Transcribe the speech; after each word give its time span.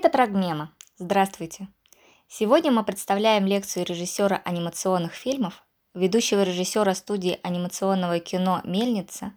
Это 0.00 0.10
Прогмема. 0.10 0.72
Здравствуйте. 0.96 1.66
Сегодня 2.28 2.70
мы 2.70 2.84
представляем 2.84 3.46
лекцию 3.46 3.84
режиссера 3.84 4.40
анимационных 4.44 5.12
фильмов, 5.12 5.64
ведущего 5.92 6.44
режиссера 6.44 6.94
студии 6.94 7.40
анимационного 7.42 8.20
кино 8.20 8.60
«Мельница», 8.62 9.32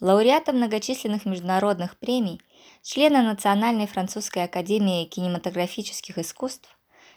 лауреата 0.00 0.52
многочисленных 0.52 1.24
международных 1.24 1.98
премий, 1.98 2.40
члена 2.82 3.20
Национальной 3.20 3.88
французской 3.88 4.44
академии 4.44 5.06
кинематографических 5.06 6.18
искусств, 6.18 6.68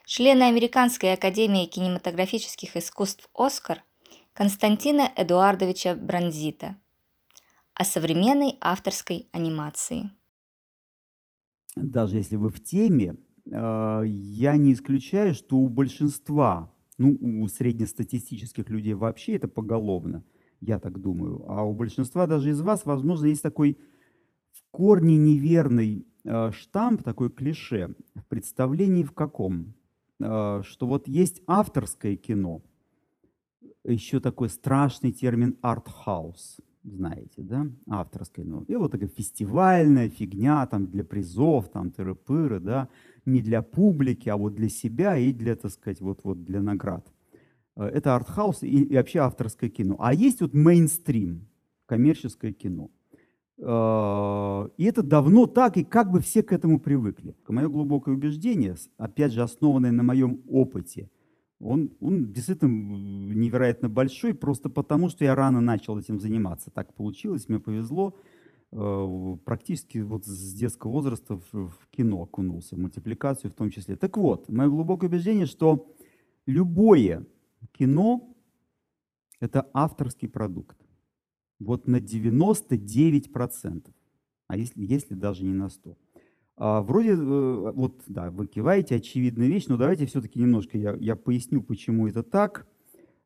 члена 0.07 0.47
Американской 0.47 1.13
академии 1.13 1.67
кинематографических 1.67 2.75
искусств 2.75 3.29
«Оскар» 3.35 3.83
Константина 4.33 5.11
Эдуардовича 5.15 5.93
Бронзита 5.93 6.75
о 7.75 7.85
современной 7.85 8.57
авторской 8.59 9.29
анимации 9.31 10.09
даже 11.75 12.17
если 12.17 12.35
вы 12.35 12.49
в 12.49 12.61
теме, 12.63 13.15
а, 13.51 14.01
я 14.03 14.57
не 14.57 14.73
исключаю, 14.73 15.33
что 15.33 15.57
у 15.57 15.69
большинства, 15.69 16.71
ну, 16.97 17.17
у 17.21 17.47
среднестатистических 17.47 18.69
людей 18.69 18.93
вообще 18.93 19.35
это 19.35 19.47
поголовно, 19.47 20.23
я 20.61 20.79
так 20.79 20.99
думаю, 20.99 21.45
а 21.47 21.63
у 21.63 21.73
большинства 21.73 22.27
даже 22.27 22.49
из 22.49 22.61
вас, 22.61 22.85
возможно, 22.85 23.27
есть 23.27 23.43
такой 23.43 23.77
в 24.51 24.63
корне 24.71 25.17
неверный 25.17 26.05
а, 26.25 26.51
штамп, 26.51 27.03
такой 27.03 27.29
клише, 27.29 27.95
в 28.15 28.25
представлении 28.25 29.03
в 29.03 29.13
каком? 29.13 29.73
А, 30.21 30.61
что 30.63 30.87
вот 30.87 31.07
есть 31.07 31.41
авторское 31.47 32.15
кино, 32.15 32.61
еще 33.85 34.19
такой 34.19 34.49
страшный 34.49 35.11
термин 35.11 35.57
«артхаус» 35.61 36.59
знаете, 36.83 37.41
да, 37.41 37.67
авторской 37.87 38.43
ноты. 38.43 38.73
И 38.73 38.75
вот 38.75 38.91
такая 38.91 39.09
фестивальная 39.09 40.09
фигня 40.09 40.65
там 40.67 40.87
для 40.87 41.03
призов, 41.03 41.69
там 41.69 41.89
тыры-пыры, 41.89 42.59
да, 42.59 42.89
не 43.25 43.41
для 43.41 43.61
публики, 43.61 44.29
а 44.29 44.37
вот 44.37 44.55
для 44.55 44.69
себя 44.69 45.17
и 45.17 45.33
для, 45.33 45.55
так 45.55 45.71
сказать, 45.71 46.01
вот, 46.01 46.21
вот 46.23 46.43
для 46.43 46.61
наград. 46.61 47.05
Э, 47.75 47.85
это 47.85 48.15
артхаус 48.15 48.63
и, 48.63 48.83
и 48.83 48.95
вообще 48.95 49.19
авторское 49.19 49.69
кино. 49.69 49.97
А 49.99 50.13
есть 50.13 50.41
вот 50.41 50.53
мейнстрим, 50.53 51.47
коммерческое 51.85 52.53
кино. 52.53 52.89
Э, 53.57 54.69
и 54.77 54.85
это 54.85 55.03
давно 55.03 55.47
так, 55.47 55.77
и 55.77 55.83
как 55.83 56.11
бы 56.11 56.21
все 56.21 56.43
к 56.43 56.53
этому 56.53 56.79
привыкли. 56.79 57.35
Мое 57.47 57.67
глубокое 57.67 58.15
убеждение, 58.15 58.75
опять 58.97 59.33
же, 59.33 59.41
основанное 59.41 59.91
на 59.91 60.03
моем 60.03 60.41
опыте– 60.47 61.09
он, 61.59 61.91
он 61.99 62.31
действительно 62.31 62.69
невероятно 62.69 63.89
большой, 63.89 64.33
просто 64.33 64.69
потому, 64.69 65.09
что 65.09 65.25
я 65.25 65.35
рано 65.35 65.61
начал 65.61 65.97
этим 65.97 66.19
заниматься. 66.19 66.71
Так 66.71 66.93
получилось, 66.93 67.49
мне 67.49 67.59
повезло. 67.59 68.15
Э, 68.71 69.37
практически 69.45 69.97
вот 69.97 70.25
с 70.25 70.53
детского 70.53 70.91
возраста 70.91 71.37
в, 71.37 71.53
в 71.53 71.87
кино 71.91 72.21
окунулся, 72.23 72.75
в 72.75 72.79
мультипликацию 72.79 73.51
в 73.51 73.55
том 73.55 73.71
числе. 73.71 73.95
Так 73.95 74.17
вот, 74.17 74.47
мое 74.49 74.69
глубокое 74.69 75.09
убеждение, 75.09 75.45
что 75.47 75.93
любое 76.45 77.25
кино– 77.73 78.35
это 79.39 79.69
авторский 79.73 80.29
продукт. 80.29 80.77
Вот 81.59 81.87
на 81.87 81.97
99%, 81.97 83.91
а 84.47 84.57
если, 84.57 84.85
если 84.85 85.13
даже 85.13 85.43
не 85.43 85.53
на 85.53 85.65
100%. 85.65 85.97
А, 86.61 86.81
вроде, 86.81 87.11
э, 87.11 87.71
вот, 87.71 88.01
да, 88.07 88.29
вы 88.31 88.45
киваете, 88.45 88.95
очевидная 88.95 89.47
вещь, 89.47 89.67
но 89.67 89.77
давайте 89.77 90.05
все-таки 90.05 90.39
немножко 90.41 90.77
я, 90.77 90.93
я 90.99 91.15
поясню, 91.15 91.63
почему 91.63 92.05
это 92.05 92.21
так, 92.21 92.67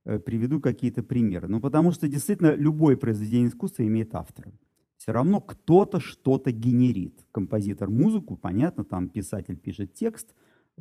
э, 0.05 0.19
приведу 0.19 0.61
какие-то 0.61 1.01
примеры. 1.01 1.47
Ну, 1.47 1.59
потому 1.59 1.91
что 1.91 2.07
действительно 2.07 2.53
любое 2.53 2.95
произведение 2.95 3.49
искусства 3.49 3.87
имеет 3.87 4.13
автора. 4.13 4.51
Все 4.97 5.13
равно 5.13 5.41
кто-то 5.41 5.99
что-то 5.99 6.51
генерит. 6.51 7.25
Композитор 7.31 7.89
музыку, 7.89 8.37
понятно, 8.37 8.83
там 8.83 9.09
писатель 9.09 9.57
пишет 9.57 9.95
текст, 9.95 10.35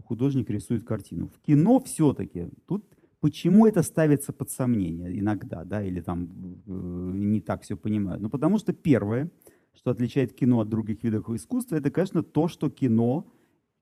художник 0.05 0.51
рисует 0.51 0.85
картину. 0.85 1.29
В 1.29 1.41
кино 1.41 1.81
все-таки 1.81 2.51
тут 2.67 2.85
почему 3.21 3.67
это 3.67 3.83
ставится 3.83 4.35
под 4.35 4.51
сомнение 4.51 5.19
иногда, 5.19 5.65
да, 5.65 5.83
или 5.83 6.03
там 6.03 6.29
э, 6.67 6.71
не 7.15 7.41
так 7.41 7.63
все 7.63 7.79
понимают? 7.79 8.21
Ну, 8.21 8.29
потому 8.29 8.59
что 8.59 8.75
первое– 8.75 9.31
что 9.75 9.91
отличает 9.91 10.33
кино 10.33 10.61
от 10.61 10.69
других 10.69 11.03
видов 11.03 11.29
искусства, 11.31 11.77
это, 11.77 11.91
конечно, 11.91 12.23
то, 12.23 12.49
что 12.49 12.71
кино, 12.71 13.27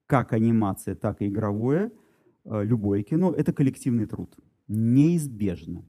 как 0.06 0.32
анимация, 0.32 0.94
так 0.94 1.22
и 1.22 1.28
игровое, 1.28 1.92
э, 2.44 2.64
любое 2.64 3.02
кино, 3.02 3.32
это 3.32 3.52
коллективный 3.52 4.06
труд. 4.06 4.36
Неизбежно. 4.68 5.84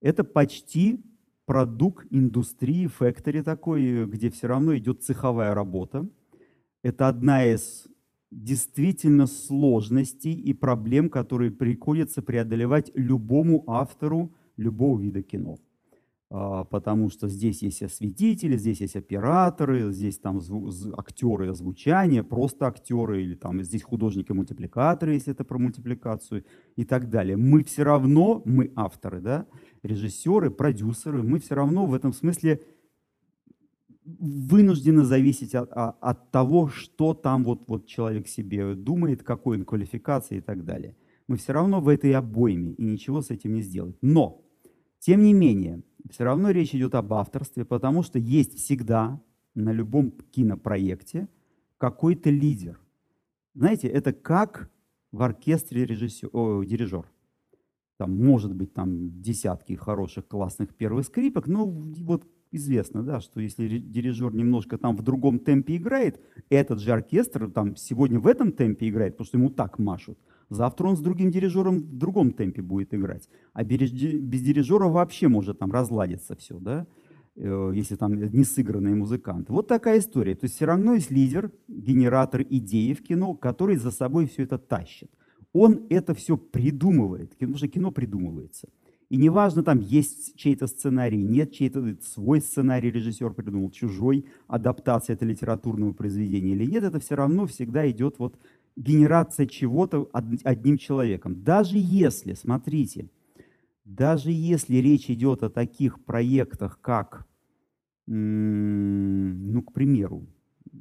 Это 0.00 0.24
почти 0.24 1.04
продукт 1.46 2.06
индустрии, 2.10 2.86
фэктори 2.86 3.42
такой, 3.42 4.06
где 4.06 4.30
все 4.30 4.48
равно 4.48 4.76
идет 4.76 5.02
цеховая 5.02 5.54
работа. 5.54 6.08
Это 6.82 7.08
одна 7.08 7.44
из 7.44 7.86
действительно 8.30 9.26
сложностей 9.26 10.32
и 10.32 10.52
проблем, 10.52 11.08
которые 11.08 11.50
приходится 11.50 12.22
преодолевать 12.22 12.90
любому 12.94 13.64
автору 13.66 14.34
любого 14.56 15.00
вида 15.00 15.22
кино. 15.22 15.58
А, 16.28 16.64
потому 16.64 17.08
что 17.08 17.28
здесь 17.28 17.62
есть 17.62 17.82
осветители, 17.82 18.56
здесь 18.56 18.80
есть 18.80 18.96
операторы, 18.96 19.92
здесь 19.92 20.18
там 20.18 20.40
актеры 20.96 21.50
озвучания, 21.50 22.24
просто 22.24 22.66
актеры, 22.66 23.22
или 23.22 23.34
там 23.36 23.62
здесь 23.62 23.84
художники-мультипликаторы, 23.84 25.14
если 25.14 25.32
это 25.32 25.44
про 25.44 25.58
мультипликацию 25.58 26.44
и 26.74 26.84
так 26.84 27.10
далее. 27.10 27.36
Мы 27.36 27.62
все 27.62 27.84
равно, 27.84 28.42
мы 28.44 28.72
авторы, 28.74 29.20
да, 29.20 29.46
режиссеры, 29.84 30.50
продюсеры, 30.50 31.22
мы 31.22 31.38
все 31.38 31.54
равно 31.54 31.86
в 31.86 31.94
этом 31.94 32.12
смысле 32.12 32.60
вынуждены 34.04 35.04
зависеть 35.04 35.54
от, 35.54 35.70
от 35.72 36.30
того, 36.30 36.68
что 36.68 37.14
там 37.14 37.44
вот, 37.44 37.68
вот 37.68 37.86
человек 37.86 38.26
себе 38.26 38.74
думает, 38.74 39.22
какой 39.22 39.58
он 39.58 39.64
квалификации 39.64 40.38
и 40.38 40.40
так 40.40 40.64
далее. 40.64 40.96
Мы 41.28 41.36
все 41.36 41.52
равно 41.52 41.80
в 41.80 41.88
этой 41.88 42.12
обойме, 42.12 42.72
и 42.72 42.84
ничего 42.84 43.20
с 43.20 43.30
этим 43.30 43.54
не 43.54 43.62
сделать. 43.62 43.96
Но, 44.02 44.44
тем 45.00 45.22
не 45.22 45.32
менее, 45.32 45.82
все 46.10 46.24
равно 46.24 46.50
речь 46.50 46.74
идет 46.74 46.94
об 46.94 47.12
авторстве, 47.12 47.64
потому 47.64 48.02
что 48.02 48.18
есть 48.18 48.56
всегда 48.56 49.20
на 49.54 49.72
любом 49.72 50.10
кинопроекте 50.10 51.28
какой-то 51.78 52.30
лидер. 52.30 52.78
Знаете, 53.54 53.88
это 53.88 54.12
как 54.12 54.70
в 55.12 55.22
оркестре 55.22 55.84
режиссер, 55.84 56.28
о, 56.32 56.62
дирижер. 56.62 57.06
Там 57.96 58.14
может 58.14 58.54
быть 58.54 58.74
там 58.74 59.22
десятки 59.22 59.72
хороших 59.72 60.28
классных 60.28 60.74
первых 60.74 61.06
скрипок, 61.06 61.46
но 61.46 61.66
вот 61.66 62.26
известно, 62.50 63.02
да, 63.02 63.20
что 63.20 63.40
если 63.40 63.78
дирижер 63.78 64.34
немножко 64.34 64.76
там 64.76 64.96
в 64.96 65.02
другом 65.02 65.38
темпе 65.38 65.76
играет, 65.76 66.20
этот 66.50 66.80
же 66.80 66.92
оркестр 66.92 67.50
там 67.50 67.76
сегодня 67.76 68.20
в 68.20 68.26
этом 68.26 68.52
темпе 68.52 68.88
играет, 68.88 69.14
потому 69.14 69.26
что 69.26 69.38
ему 69.38 69.50
так 69.50 69.78
машут, 69.78 70.18
Завтра 70.48 70.88
он 70.88 70.96
с 70.96 71.00
другим 71.00 71.30
дирижером 71.30 71.78
в 71.80 71.96
другом 71.96 72.30
темпе 72.32 72.62
будет 72.62 72.94
играть. 72.94 73.28
А 73.52 73.64
без 73.64 73.90
дирижера 73.90 74.88
вообще 74.88 75.28
может 75.28 75.58
там 75.58 75.72
разладиться 75.72 76.36
все, 76.36 76.58
да? 76.58 76.86
Э, 77.36 77.72
если 77.74 77.96
там 77.96 78.14
не 78.14 78.44
сыгранные 78.44 78.94
музыканты. 78.94 79.52
Вот 79.52 79.66
такая 79.68 79.98
история. 79.98 80.34
То 80.34 80.44
есть 80.44 80.54
все 80.54 80.64
равно 80.64 80.94
есть 80.94 81.10
лидер, 81.10 81.50
генератор 81.68 82.42
идеи 82.42 82.94
в 82.94 83.02
кино, 83.02 83.34
который 83.34 83.76
за 83.76 83.90
собой 83.90 84.26
все 84.26 84.44
это 84.44 84.58
тащит. 84.58 85.10
Он 85.52 85.86
это 85.90 86.14
все 86.14 86.36
придумывает, 86.36 87.30
потому 87.30 87.56
что 87.56 87.68
кино 87.68 87.90
придумывается. 87.90 88.68
И 89.08 89.16
неважно, 89.16 89.62
там 89.62 89.80
есть 89.80 90.34
чей-то 90.36 90.66
сценарий, 90.66 91.22
нет 91.22 91.52
чей-то 91.52 91.96
свой 92.02 92.40
сценарий 92.40 92.90
режиссер 92.90 93.34
придумал, 93.34 93.70
чужой 93.70 94.26
адаптация 94.48 95.14
это 95.14 95.24
литературного 95.24 95.92
произведения 95.92 96.52
или 96.52 96.66
нет, 96.66 96.82
это 96.82 96.98
все 96.98 97.14
равно 97.14 97.46
всегда 97.46 97.88
идет 97.88 98.18
вот 98.18 98.36
генерация 98.76 99.46
чего-то 99.46 100.08
одним 100.12 100.78
человеком. 100.78 101.42
Даже 101.42 101.76
если, 101.78 102.34
смотрите, 102.34 103.10
даже 103.84 104.30
если 104.30 104.76
речь 104.76 105.10
идет 105.10 105.42
о 105.42 105.50
таких 105.50 106.04
проектах, 106.04 106.80
как, 106.80 107.26
ну, 108.06 109.62
к 109.62 109.72
примеру, 109.72 110.26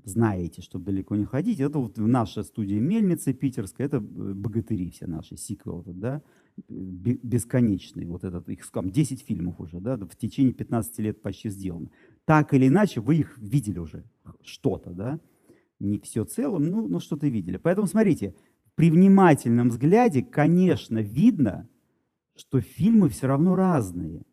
знаете, 0.03 0.61
чтобы 0.61 0.85
далеко 0.85 1.15
не 1.15 1.25
ходить, 1.25 1.59
это 1.59 1.79
вот 1.79 1.97
наша 1.97 2.43
студия 2.43 2.79
Мельницы 2.79 3.33
питерская, 3.33 3.87
это 3.87 3.97
э, 3.97 3.99
богатыри 3.99 4.89
все 4.89 5.07
наши, 5.07 5.37
сиквел, 5.37 5.83
да, 5.85 6.21
бесконечный, 6.67 8.05
вот 8.05 8.23
этот, 8.23 8.49
их 8.49 8.69
там 8.71 8.89
10 8.89 9.21
фильмов 9.21 9.59
уже, 9.59 9.79
да, 9.79 9.97
в 9.97 10.15
течение 10.15 10.53
15 10.53 10.99
лет 10.99 11.21
почти 11.21 11.49
сделано. 11.49 11.89
Так 12.25 12.53
или 12.53 12.67
иначе, 12.67 12.99
вы 13.01 13.17
их 13.17 13.37
видели 13.37 13.79
уже, 13.79 14.03
что-то, 14.43 14.91
да, 14.91 15.19
не 15.79 15.99
все 15.99 16.25
целым, 16.25 16.63
ну, 16.65 16.87
ну 16.87 16.99
что-то 16.99 17.27
видели. 17.27 17.57
Поэтому 17.57 17.87
смотрите, 17.87 18.35
при 18.75 18.89
внимательном 18.91 19.69
взгляде, 19.69 20.21
конечно, 20.23 20.99
видно, 20.99 21.69
что 22.35 22.61
фильмы 22.61 23.09
все 23.09 23.27
равно 23.27 23.55
разные. 23.55 24.23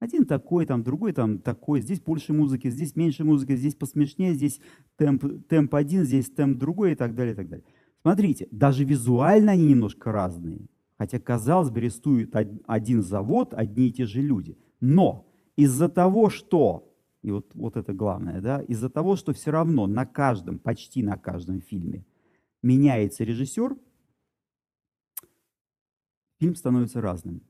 Один 0.00 0.26
такой, 0.26 0.66
там 0.66 0.82
другой 0.82 1.12
там 1.12 1.38
такой, 1.38 1.80
здесь 1.80 2.00
больше 2.00 2.32
музыки, 2.32 2.68
здесь 2.68 2.94
меньше 2.94 3.24
музыки, 3.24 3.56
здесь 3.56 3.74
посмешнее, 3.74 4.34
здесь 4.34 4.60
темп, 4.96 5.24
темп 5.48 5.74
один, 5.74 6.04
здесь 6.04 6.28
темп 6.30 6.58
другой 6.58 6.92
и 6.92 6.94
так 6.94 7.14
далее, 7.14 7.32
и 7.32 7.36
так 7.36 7.48
далее. 7.48 7.66
Смотрите, 8.02 8.46
даже 8.50 8.84
визуально 8.84 9.52
они 9.52 9.66
немножко 9.66 10.12
разные. 10.12 10.66
Хотя, 10.98 11.18
казалось 11.18 11.70
бы, 11.70 11.80
рисует 11.80 12.34
один 12.66 13.02
завод, 13.02 13.54
одни 13.54 13.88
и 13.88 13.92
те 13.92 14.04
же 14.04 14.20
люди. 14.20 14.56
Но 14.80 15.26
из-за 15.56 15.88
того, 15.88 16.28
что 16.28 16.93
и 17.24 17.30
вот, 17.30 17.54
вот 17.54 17.76
это 17.76 17.94
главное, 17.94 18.40
да, 18.42 18.60
из-за 18.60 18.90
того, 18.90 19.16
что 19.16 19.32
все 19.32 19.50
равно 19.50 19.86
на 19.86 20.04
каждом, 20.04 20.58
почти 20.58 21.02
на 21.02 21.16
каждом 21.16 21.62
фильме 21.62 22.04
меняется 22.62 23.24
режиссер, 23.24 23.76
фильм 26.38 26.54
становится 26.54 27.00
разным. 27.00 27.40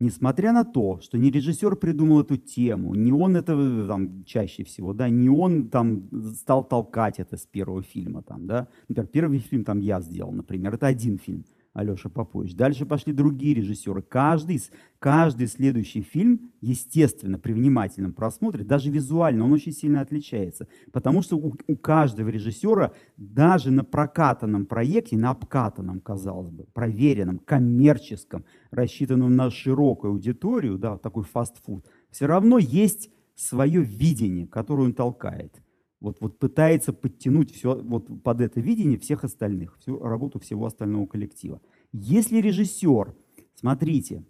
Несмотря 0.00 0.52
на 0.52 0.64
то, 0.64 0.98
что 1.00 1.16
не 1.16 1.30
режиссер 1.30 1.76
придумал 1.76 2.22
эту 2.22 2.38
тему, 2.38 2.94
не 2.94 3.12
он 3.12 3.36
это 3.36 3.86
там 3.86 4.24
чаще 4.24 4.64
всего, 4.64 4.94
да, 4.94 5.08
не 5.08 5.28
он 5.28 5.68
там 5.68 6.08
стал 6.34 6.64
толкать 6.64 7.20
это 7.20 7.36
с 7.36 7.46
первого 7.46 7.82
фильма, 7.82 8.22
там, 8.22 8.46
да. 8.46 8.66
Например, 8.88 9.06
первый 9.06 9.38
фильм 9.38 9.64
там 9.64 9.78
я 9.80 10.00
сделал, 10.00 10.32
например, 10.32 10.74
это 10.74 10.88
один 10.88 11.18
фильм– 11.18 11.44
Алеша 11.72 12.08
Попович. 12.08 12.54
Дальше 12.54 12.84
пошли 12.84 13.12
другие 13.12 13.54
режиссеры. 13.54 14.02
Каждый, 14.02 14.60
каждый 14.98 15.46
следующий 15.46 16.02
фильм, 16.02 16.52
естественно, 16.60 17.38
при 17.38 17.52
внимательном 17.52 18.12
просмотре, 18.12 18.64
даже 18.64 18.90
визуально, 18.90 19.44
он 19.44 19.52
очень 19.52 19.72
сильно 19.72 20.00
отличается. 20.00 20.66
Потому 20.92 21.22
что 21.22 21.36
у, 21.36 21.54
у 21.68 21.76
каждого 21.76 22.28
режиссера 22.28 22.92
даже 23.16 23.70
на 23.70 23.84
прокатанном 23.84 24.66
проекте, 24.66 25.16
на 25.16 25.30
обкатанном, 25.30 26.00
казалось 26.00 26.50
бы, 26.50 26.64
проверенном, 26.72 27.38
коммерческом, 27.38 28.44
рассчитанном 28.72 29.36
на 29.36 29.50
широкую 29.50 30.12
аудиторию, 30.12 30.76
да, 30.76 30.98
такой 30.98 31.22
фастфуд, 31.22 31.86
все 32.10 32.26
равно 32.26 32.58
есть 32.58 33.10
свое 33.36 33.82
видение, 33.82 34.46
которое 34.48 34.82
он 34.82 34.92
толкает– 34.92 35.62
вот, 36.00 36.18
вот 36.20 36.38
пытается 36.38 36.92
подтянуть 36.92 37.54
все 37.54 37.74
вот 37.80 38.22
под 38.22 38.40
это 38.40 38.60
видение 38.60 38.98
всех 38.98 39.24
остальных, 39.24 39.78
всю 39.78 39.98
работу 39.98 40.38
всего 40.38 40.66
остального 40.66 41.06
коллектива. 41.06 41.60
Если 41.92 42.40
режиссер, 42.40 43.14
смотрите, 43.54 44.24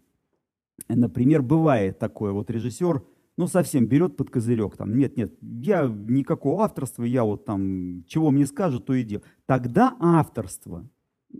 например, 0.88 1.42
бывает 1.42 1.98
такое, 1.98 2.32
вот 2.32 2.50
режиссер, 2.50 3.02
ну, 3.36 3.46
совсем 3.46 3.86
берет 3.86 4.16
под 4.16 4.30
козырек, 4.30 4.76
там, 4.76 4.96
нет, 4.96 5.16
нет, 5.16 5.32
я 5.40 5.86
никакого 5.86 6.64
авторства, 6.64 7.04
я 7.04 7.24
вот 7.24 7.44
там, 7.44 8.04
чего 8.06 8.30
мне 8.30 8.46
скажут, 8.46 8.86
то 8.86 8.94
и 8.94 9.02
делаю. 9.02 9.24
Тогда 9.46 9.96
авторство 9.98 10.88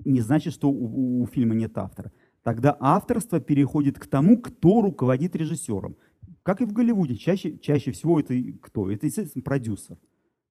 не 0.05 0.21
значит, 0.21 0.55
что 0.55 0.71
у, 0.71 1.23
у 1.23 1.27
фильма 1.27 1.55
нет 1.55 1.77
автора. 1.77 2.13
Тогда 2.43 2.77
авторство 2.81 3.41
переходит 3.41 3.99
к 3.99 4.07
тому, 4.07 4.41
кто 4.41 4.81
руководит 4.81 5.37
режиссером. 5.37 5.97
Как 6.43 6.63
и 6.63 6.65
в 6.65 6.73
Голливуде, 6.73 7.17
чаще, 7.17 7.59
чаще 7.59 7.93
всего 7.93 8.19
это 8.19 8.35
кто? 8.63 8.91
Это, 8.91 9.07
естественно, 9.07 9.43
продюсер. 9.43 9.99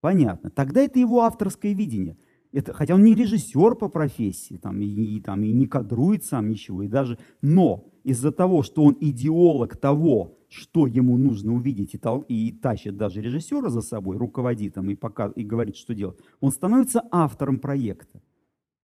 Понятно. 0.01 0.49
Тогда 0.49 0.81
это 0.81 0.99
его 0.99 1.21
авторское 1.21 1.73
видение. 1.73 2.17
Это, 2.51 2.73
хотя 2.73 2.95
он 2.95 3.03
не 3.03 3.13
режиссер 3.13 3.75
по 3.75 3.89
профессии, 3.89 4.57
там, 4.57 4.81
и, 4.81 4.85
и, 4.85 5.21
там, 5.21 5.43
и 5.43 5.51
не 5.51 5.67
кадрует 5.67 6.23
сам 6.25 6.49
ничего, 6.49 6.81
и 6.81 6.87
даже, 6.87 7.19
но 7.43 7.85
из-за 8.03 8.31
того, 8.31 8.63
что 8.63 8.83
он 8.83 8.97
идеолог 8.99 9.77
того, 9.77 10.35
что 10.47 10.87
ему 10.87 11.15
нужно 11.17 11.53
увидеть, 11.53 11.93
и, 11.93 11.99
тол, 11.99 12.21
и 12.27 12.51
тащит 12.51 12.97
даже 12.97 13.21
режиссера 13.21 13.69
за 13.69 13.81
собой, 13.81 14.17
руководит 14.17 14.77
им 14.77 14.89
и, 14.89 14.95
пока, 14.95 15.27
и 15.35 15.43
говорит, 15.43 15.75
что 15.75 15.93
делать, 15.93 16.17
он 16.39 16.51
становится 16.51 17.03
автором 17.11 17.59
проекта. 17.59 18.19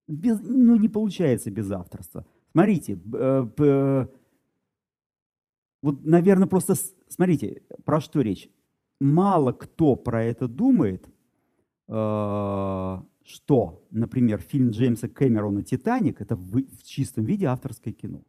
Без, 0.08 0.40
ну, 0.42 0.76
не 0.76 0.88
получается 0.88 1.50
без 1.50 1.72
авторства. 1.72 2.28
Смотрите, 2.52 3.00
э, 3.14 4.08
вот, 5.82 6.06
наверное, 6.06 6.48
просто, 6.48 6.76
смотрите, 7.10 7.64
про 7.84 8.00
что 8.00 8.22
речь 8.22 8.48
мало 9.00 9.52
кто 9.52 9.96
про 9.96 10.24
это 10.24 10.48
думает, 10.48 11.08
э, 11.88 11.92
что, 13.24 13.88
например, 13.92 14.40
фильм 14.40 14.70
Джеймса 14.70 15.08
Кэмерона 15.08 15.64
«Титаник»— 15.64 16.20
это 16.22 16.36
в, 16.36 16.64
чистом 16.84 17.26
виде 17.26 17.46
авторское 17.46 17.94
кино. 17.94 18.24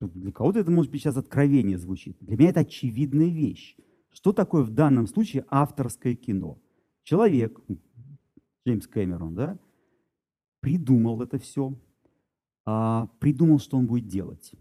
Для 0.00 0.32
кого-то 0.32 0.58
это, 0.58 0.70
может 0.70 0.90
быть, 0.90 1.02
сейчас 1.02 1.16
откровение 1.16 1.78
звучит. 1.78 2.16
Для 2.20 2.36
меня 2.36 2.50
это 2.50 2.60
очевидная 2.60 3.28
вещь. 3.28 3.76
Что 4.10 4.32
такое 4.32 4.62
в 4.62 4.70
данном 4.70 5.06
случае 5.06 5.44
авторское 5.48 6.14
кино? 6.14 6.58
Человек, 7.04 7.60
Джеймс 8.66 8.86
Кэмерон, 8.86 9.34
да, 9.34 9.58
придумал 10.60 11.22
это 11.22 11.38
все, 11.38 11.74
а, 12.64 13.08
придумал, 13.20 13.58
что 13.58 13.76
он 13.76 13.86
будет 13.86 14.06
делать 14.06 14.52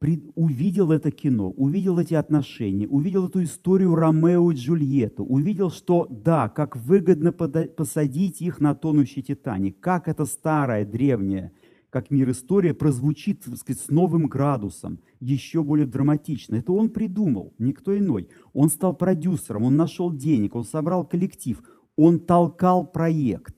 увидел 0.00 0.92
это 0.92 1.10
кино, 1.10 1.50
увидел 1.50 1.98
эти 1.98 2.14
отношения, 2.14 2.86
увидел 2.86 3.28
эту 3.28 3.42
историю 3.42 3.94
Ромео 3.94 4.50
и 4.50 4.54
Джульетту, 4.54 5.24
увидел, 5.24 5.70
что 5.70 6.06
да, 6.10 6.48
как 6.48 6.76
выгодно 6.76 7.32
посадить 7.32 8.42
их 8.42 8.60
на 8.60 8.74
тонущий 8.74 9.22
Титаник, 9.22 9.80
как 9.80 10.08
это 10.08 10.26
старая, 10.26 10.84
древняя, 10.84 11.52
как 11.88 12.10
мир 12.10 12.30
история 12.30 12.74
прозвучит 12.74 13.44
так 13.44 13.56
сказать, 13.56 13.80
с 13.80 13.88
новым 13.88 14.26
градусом, 14.26 15.00
еще 15.18 15.62
более 15.62 15.86
драматично. 15.86 16.56
Это 16.56 16.72
он 16.72 16.90
придумал, 16.90 17.54
никто 17.58 17.96
иной. 17.96 18.28
Он 18.52 18.68
стал 18.68 18.94
продюсером, 18.94 19.62
он 19.62 19.76
нашел 19.76 20.12
денег, 20.12 20.54
он 20.54 20.64
собрал 20.64 21.06
коллектив, 21.06 21.62
он 21.96 22.20
толкал 22.20 22.86
проект. 22.86 23.56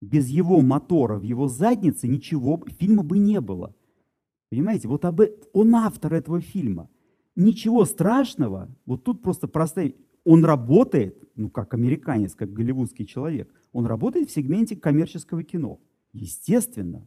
Без 0.00 0.28
его 0.28 0.60
мотора 0.60 1.18
в 1.18 1.22
его 1.22 1.48
заднице 1.48 2.06
ничего, 2.06 2.62
фильма 2.78 3.02
бы 3.02 3.18
не 3.18 3.40
было. 3.40 3.74
Понимаете, 4.50 4.88
вот 4.88 5.04
об... 5.04 5.20
он 5.52 5.74
автор 5.74 6.14
этого 6.14 6.40
фильма. 6.40 6.88
Ничего 7.34 7.84
страшного, 7.84 8.68
вот 8.86 9.04
тут 9.04 9.22
просто 9.22 9.48
простая... 9.48 9.94
Он 10.24 10.44
работает, 10.44 11.22
ну 11.36 11.50
как 11.50 11.74
американец, 11.74 12.34
как 12.34 12.52
голливудский 12.52 13.06
человек, 13.06 13.52
он 13.72 13.86
работает 13.86 14.30
в 14.30 14.32
сегменте 14.32 14.74
коммерческого 14.74 15.42
кино. 15.42 15.80
Естественно, 16.12 17.06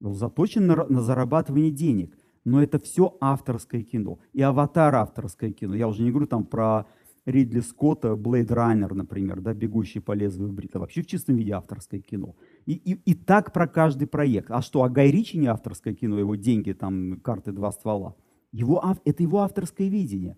он 0.00 0.14
заточен 0.14 0.66
на, 0.66 0.86
на 0.86 1.02
зарабатывание 1.02 1.70
денег, 1.70 2.16
но 2.44 2.62
это 2.62 2.78
все 2.78 3.16
авторское 3.20 3.82
кино. 3.82 4.18
И 4.32 4.40
«Аватар» 4.40 4.94
авторское 4.94 5.52
кино. 5.52 5.74
Я 5.74 5.86
уже 5.86 6.02
не 6.02 6.10
говорю 6.10 6.26
там 6.26 6.46
про 6.46 6.86
Ридли 7.26 7.60
Скотта, 7.60 8.14
Blade 8.14 8.48
Runner, 8.48 8.92
например, 8.94 9.40
да, 9.40 9.52
«Бегущий 9.52 10.00
по 10.00 10.12
лезвию 10.12 10.50
брита». 10.50 10.78
Вообще 10.78 11.02
в 11.02 11.06
чистом 11.06 11.36
виде 11.36 11.52
авторское 11.52 12.00
кино. 12.00 12.36
И, 12.68 12.74
и, 12.74 13.00
и 13.12 13.14
так 13.14 13.54
про 13.54 13.66
каждый 13.66 14.06
проект. 14.06 14.50
А 14.50 14.60
что, 14.60 14.82
а 14.82 14.90
Гай 14.90 15.10
Ричи 15.10 15.38
не 15.38 15.46
авторское 15.46 15.94
кино, 15.94 16.18
его 16.18 16.36
деньги, 16.36 16.72
там, 16.72 17.18
карты 17.22 17.50
два 17.50 17.72
ствола. 17.72 18.14
Его, 18.52 18.84
это 19.06 19.22
его 19.22 19.38
авторское 19.38 19.88
видение. 19.88 20.36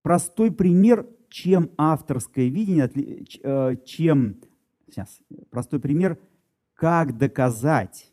Простой 0.00 0.50
пример, 0.50 1.06
чем 1.28 1.70
авторское 1.76 2.48
видение, 2.48 2.90
э, 3.42 3.76
чем, 3.84 4.36
сейчас, 4.88 5.20
простой 5.50 5.80
пример, 5.80 6.18
как 6.72 7.18
доказать, 7.18 8.10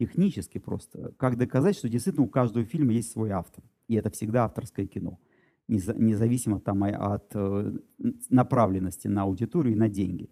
технически 0.00 0.56
просто, 0.56 1.12
как 1.18 1.36
доказать, 1.36 1.76
что 1.76 1.90
действительно 1.90 2.24
у 2.24 2.30
каждого 2.30 2.64
фильма 2.64 2.94
есть 2.94 3.12
свой 3.12 3.32
автор. 3.32 3.64
И 3.86 3.96
это 3.96 4.08
всегда 4.08 4.46
авторское 4.46 4.86
кино, 4.86 5.18
независимо 5.68 6.60
там 6.60 6.84
от 6.84 7.32
э, 7.34 7.72
направленности 8.30 9.08
на 9.08 9.24
аудиторию 9.24 9.74
и 9.74 9.78
на 9.78 9.90
деньги. 9.90 10.30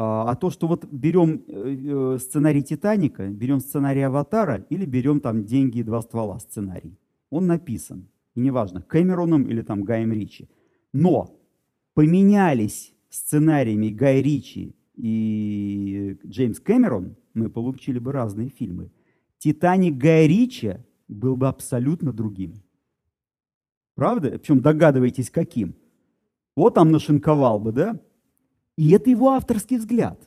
А, 0.00 0.30
а 0.30 0.36
то, 0.36 0.50
что 0.50 0.68
вот 0.68 0.84
берем 0.84 1.42
э, 1.48 1.76
э, 2.14 2.18
сценарий 2.20 2.62
«Титаника», 2.62 3.26
берем 3.26 3.58
сценарий 3.58 4.02
«Аватара» 4.02 4.64
или 4.70 4.86
берем 4.86 5.18
там 5.18 5.44
«Деньги 5.44 5.78
и 5.78 5.82
два 5.82 6.02
ствола» 6.02 6.38
сценарий. 6.38 6.96
Он 7.30 7.48
написан, 7.48 8.08
и 8.36 8.40
неважно, 8.40 8.80
Кэмероном 8.80 9.48
или 9.48 9.60
там 9.60 9.82
Гаем 9.82 10.12
Ричи. 10.12 10.48
Но 10.92 11.36
поменялись 11.94 12.94
сценариями 13.10 13.88
Гай 13.88 14.22
Ричи 14.22 14.76
и 14.94 16.16
Джеймс 16.24 16.60
Кэмерон, 16.60 17.16
мы 17.34 17.50
получили 17.50 17.98
бы 17.98 18.12
разные 18.12 18.50
фильмы. 18.50 18.92
«Титаник» 19.38 19.96
Гая 19.96 20.28
Ричи 20.28 20.76
был 21.08 21.34
бы 21.34 21.48
абсолютно 21.48 22.12
другим. 22.12 22.62
Правда? 23.96 24.38
Причем 24.38 24.60
догадываетесь, 24.60 25.28
каким? 25.28 25.74
Вот 26.54 26.74
там 26.74 26.92
нашинковал 26.92 27.58
бы, 27.58 27.72
да? 27.72 28.00
И 28.78 28.90
это 28.90 29.10
его 29.10 29.30
авторский 29.30 29.76
взгляд. 29.76 30.20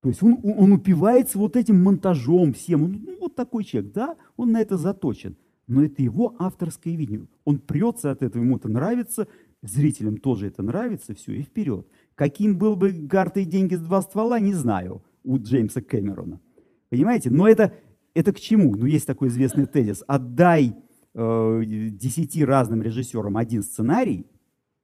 То 0.00 0.08
есть 0.08 0.24
он, 0.24 0.40
он 0.42 0.72
упивается 0.72 1.38
вот 1.38 1.54
этим 1.54 1.80
монтажом 1.84 2.52
всем. 2.52 2.82
Он, 2.82 3.02
ну, 3.06 3.16
вот 3.20 3.36
такой 3.36 3.62
человек, 3.62 3.92
да, 3.92 4.16
он 4.36 4.50
на 4.50 4.60
это 4.60 4.76
заточен. 4.76 5.36
Но 5.68 5.84
это 5.84 6.02
его 6.02 6.34
авторское 6.40 6.96
видение. 6.96 7.28
Он 7.44 7.60
прется 7.60 8.10
от 8.10 8.24
этого, 8.24 8.42
ему 8.42 8.56
это 8.56 8.68
нравится, 8.68 9.28
зрителям 9.62 10.16
тоже 10.16 10.48
это 10.48 10.64
нравится, 10.64 11.14
все, 11.14 11.32
и 11.36 11.42
вперед. 11.42 11.86
Каким 12.16 12.58
был 12.58 12.74
бы 12.74 12.90
«Гарта 12.90 13.38
и 13.38 13.44
деньги 13.44 13.76
с 13.76 13.80
два 13.80 14.02
ствола», 14.02 14.40
не 14.40 14.52
знаю, 14.52 15.04
у 15.22 15.38
Джеймса 15.38 15.80
Кэмерона. 15.80 16.40
Понимаете? 16.88 17.30
Но 17.30 17.46
это, 17.46 17.72
это 18.14 18.32
к 18.32 18.40
чему? 18.40 18.74
Ну, 18.74 18.86
есть 18.86 19.06
такой 19.06 19.28
известный 19.28 19.66
тезис. 19.66 20.02
Отдай 20.08 20.74
э, 21.14 22.44
разным 22.44 22.82
режиссерам 22.82 23.36
один 23.36 23.62
сценарий, 23.62 24.26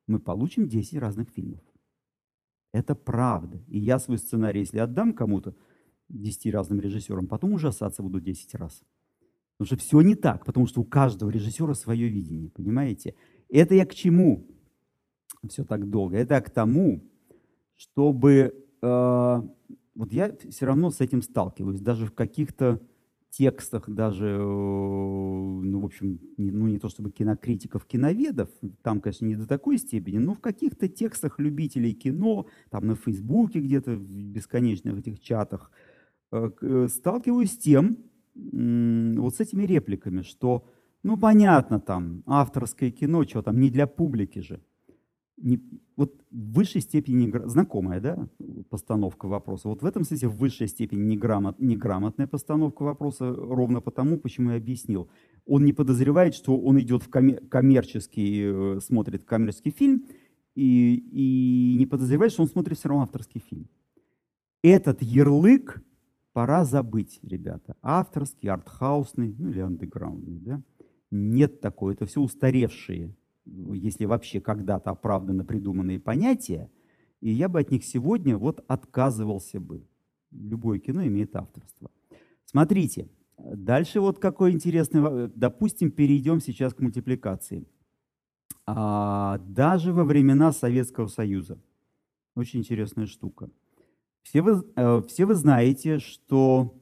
мы 0.06 0.20
получим 0.20 0.68
10 0.68 0.98
разных 0.98 1.30
фильмов. 1.30 1.60
Это 2.72 2.94
правда. 2.94 3.62
И 3.68 3.78
я 3.78 3.98
свой 3.98 4.18
сценарий, 4.18 4.60
если 4.60 4.78
отдам 4.78 5.12
кому-то, 5.12 5.54
10 6.08 6.52
разным 6.52 6.80
режиссерам, 6.80 7.26
потом 7.26 7.52
ужасаться 7.52 8.02
буду 8.02 8.20
10 8.20 8.54
раз. 8.54 8.82
Потому 9.56 9.66
что 9.66 9.76
все 9.76 10.00
не 10.00 10.14
так, 10.14 10.44
потому 10.44 10.66
что 10.66 10.80
у 10.80 10.84
каждого 10.84 11.30
режиссера 11.30 11.74
свое 11.74 12.08
видение, 12.08 12.50
понимаете? 12.50 13.14
Это 13.48 13.74
я 13.74 13.84
к 13.86 13.94
чему 13.94 14.46
все 15.48 15.64
так 15.64 15.88
долго? 15.88 16.16
Это 16.16 16.40
к 16.40 16.50
тому, 16.50 17.02
чтобы... 17.76 18.54
Э, 18.82 19.42
вот 19.94 20.12
я 20.12 20.34
все 20.50 20.66
равно 20.66 20.90
с 20.90 21.00
этим 21.00 21.20
сталкиваюсь, 21.20 21.80
даже 21.80 22.06
в 22.06 22.14
каких-то 22.14 22.80
текстах 23.30 23.88
даже, 23.88 24.26
э, 24.26 24.38
ну, 24.38 25.80
в 25.80 25.84
общем, 25.84 26.18
ну, 26.36 26.66
не 26.66 26.78
то 26.78 26.88
чтобы 26.88 27.10
кинокритиков, 27.10 27.84
киноведов, 27.86 28.48
там, 28.82 29.00
конечно, 29.00 29.26
не 29.26 29.36
до 29.36 29.46
такой 29.46 29.78
степени, 29.78 30.18
но 30.18 30.34
в 30.34 30.40
каких-то 30.40 30.88
текстах 30.88 31.38
любителей 31.38 31.94
кино, 31.94 32.46
там 32.70 32.86
на 32.86 32.96
Фейсбуке 32.96 33.60
где-то, 33.60 33.92
в 33.92 34.02
бесконечных 34.02 34.98
этих 34.98 35.20
чатах, 35.20 35.70
э, 36.32 36.50
э, 36.60 36.88
сталкиваюсь 36.88 37.52
с 37.52 37.58
тем, 37.58 37.98
вот 38.34 39.34
с 39.34 39.40
этими 39.40 39.64
репликами, 39.64 40.22
что, 40.22 40.64
ну, 41.02 41.16
понятно, 41.16 41.80
там, 41.80 42.22
авторское 42.26 42.90
кино, 42.90 43.24
что 43.24 43.42
там, 43.42 43.60
не 43.60 43.70
для 43.70 43.86
публики 43.86 44.40
же 44.40 44.60
не, 45.40 45.60
вот 45.96 46.14
в 46.30 46.52
высшей 46.52 46.80
степени 46.80 47.30
знакомая 47.46 48.00
да, 48.00 48.28
постановка 48.68 49.26
вопроса. 49.26 49.68
Вот 49.68 49.82
в 49.82 49.86
этом 49.86 50.04
смысле 50.04 50.28
в 50.28 50.36
высшей 50.36 50.68
степени 50.68 51.00
неграмот... 51.00 51.58
неграмотная 51.58 52.26
постановка 52.26 52.82
вопроса, 52.82 53.34
ровно 53.34 53.80
потому, 53.80 54.18
почему 54.18 54.50
я 54.50 54.56
объяснил. 54.56 55.08
Он 55.46 55.64
не 55.64 55.72
подозревает, 55.72 56.34
что 56.34 56.56
он 56.56 56.80
идет 56.80 57.02
в 57.02 57.10
коммер... 57.10 57.40
коммерческий, 57.48 58.42
э, 58.44 58.80
смотрит 58.80 59.24
коммерческий 59.24 59.70
фильм, 59.70 60.04
и, 60.54 60.94
и 60.94 61.76
не 61.78 61.86
подозревает, 61.86 62.32
что 62.32 62.42
он 62.42 62.48
смотрит 62.48 62.78
все 62.78 62.88
равно 62.88 63.04
авторский 63.04 63.40
фильм. 63.40 63.68
Этот 64.62 65.02
ярлык 65.02 65.82
пора 66.32 66.64
забыть, 66.64 67.18
ребята. 67.22 67.76
Авторский, 67.82 68.48
артхаусный, 68.48 69.34
ну 69.38 69.50
или 69.50 69.60
андеграундный, 69.60 70.38
да? 70.38 70.62
Нет 71.10 71.60
такого, 71.60 71.90
это 71.90 72.06
все 72.06 72.20
устаревшие 72.20 73.14
если 73.50 74.04
вообще 74.04 74.40
когда-то 74.40 74.90
оправданно 74.90 75.44
придуманные 75.44 75.98
понятия, 76.00 76.70
и 77.20 77.30
я 77.30 77.48
бы 77.48 77.60
от 77.60 77.70
них 77.70 77.84
сегодня 77.84 78.36
вот 78.36 78.64
отказывался 78.68 79.60
бы. 79.60 79.86
Любое 80.30 80.78
кино 80.78 81.04
имеет 81.06 81.34
авторство. 81.36 81.90
Смотрите, 82.44 83.08
дальше 83.38 84.00
вот 84.00 84.18
какой 84.18 84.52
интересный, 84.52 85.28
допустим, 85.34 85.90
перейдем 85.90 86.40
сейчас 86.40 86.74
к 86.74 86.80
мультипликации. 86.80 87.66
А, 88.66 89.38
даже 89.38 89.92
во 89.92 90.04
времена 90.04 90.52
Советского 90.52 91.08
Союза. 91.08 91.60
Очень 92.36 92.60
интересная 92.60 93.06
штука. 93.06 93.50
Все 94.22 94.42
вы, 94.42 94.64
э, 94.76 95.02
все 95.08 95.26
вы 95.26 95.34
знаете, 95.34 95.98
что 95.98 96.78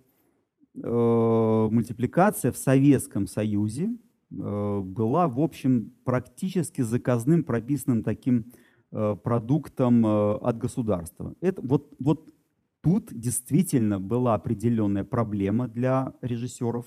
э, 0.75 1.69
мультипликация 1.71 2.53
в 2.53 2.57
Советском 2.57 3.27
Союзе 3.27 3.97
была, 4.31 5.29
в 5.29 5.41
общем, 5.41 5.93
практически 6.05 6.83
заказным 6.83 7.45
прописанным 7.45 8.03
таким 8.03 8.53
э, 8.93 9.17
продуктом 9.23 10.05
э, 10.07 10.35
от 10.37 10.59
государства. 10.59 11.35
Это, 11.41 11.63
вот, 11.63 11.95
вот 11.99 12.35
тут 12.83 13.13
действительно 13.13 13.99
была 13.99 14.35
определенная 14.35 15.05
проблема 15.05 15.69
для 15.69 16.13
режиссеров. 16.23 16.87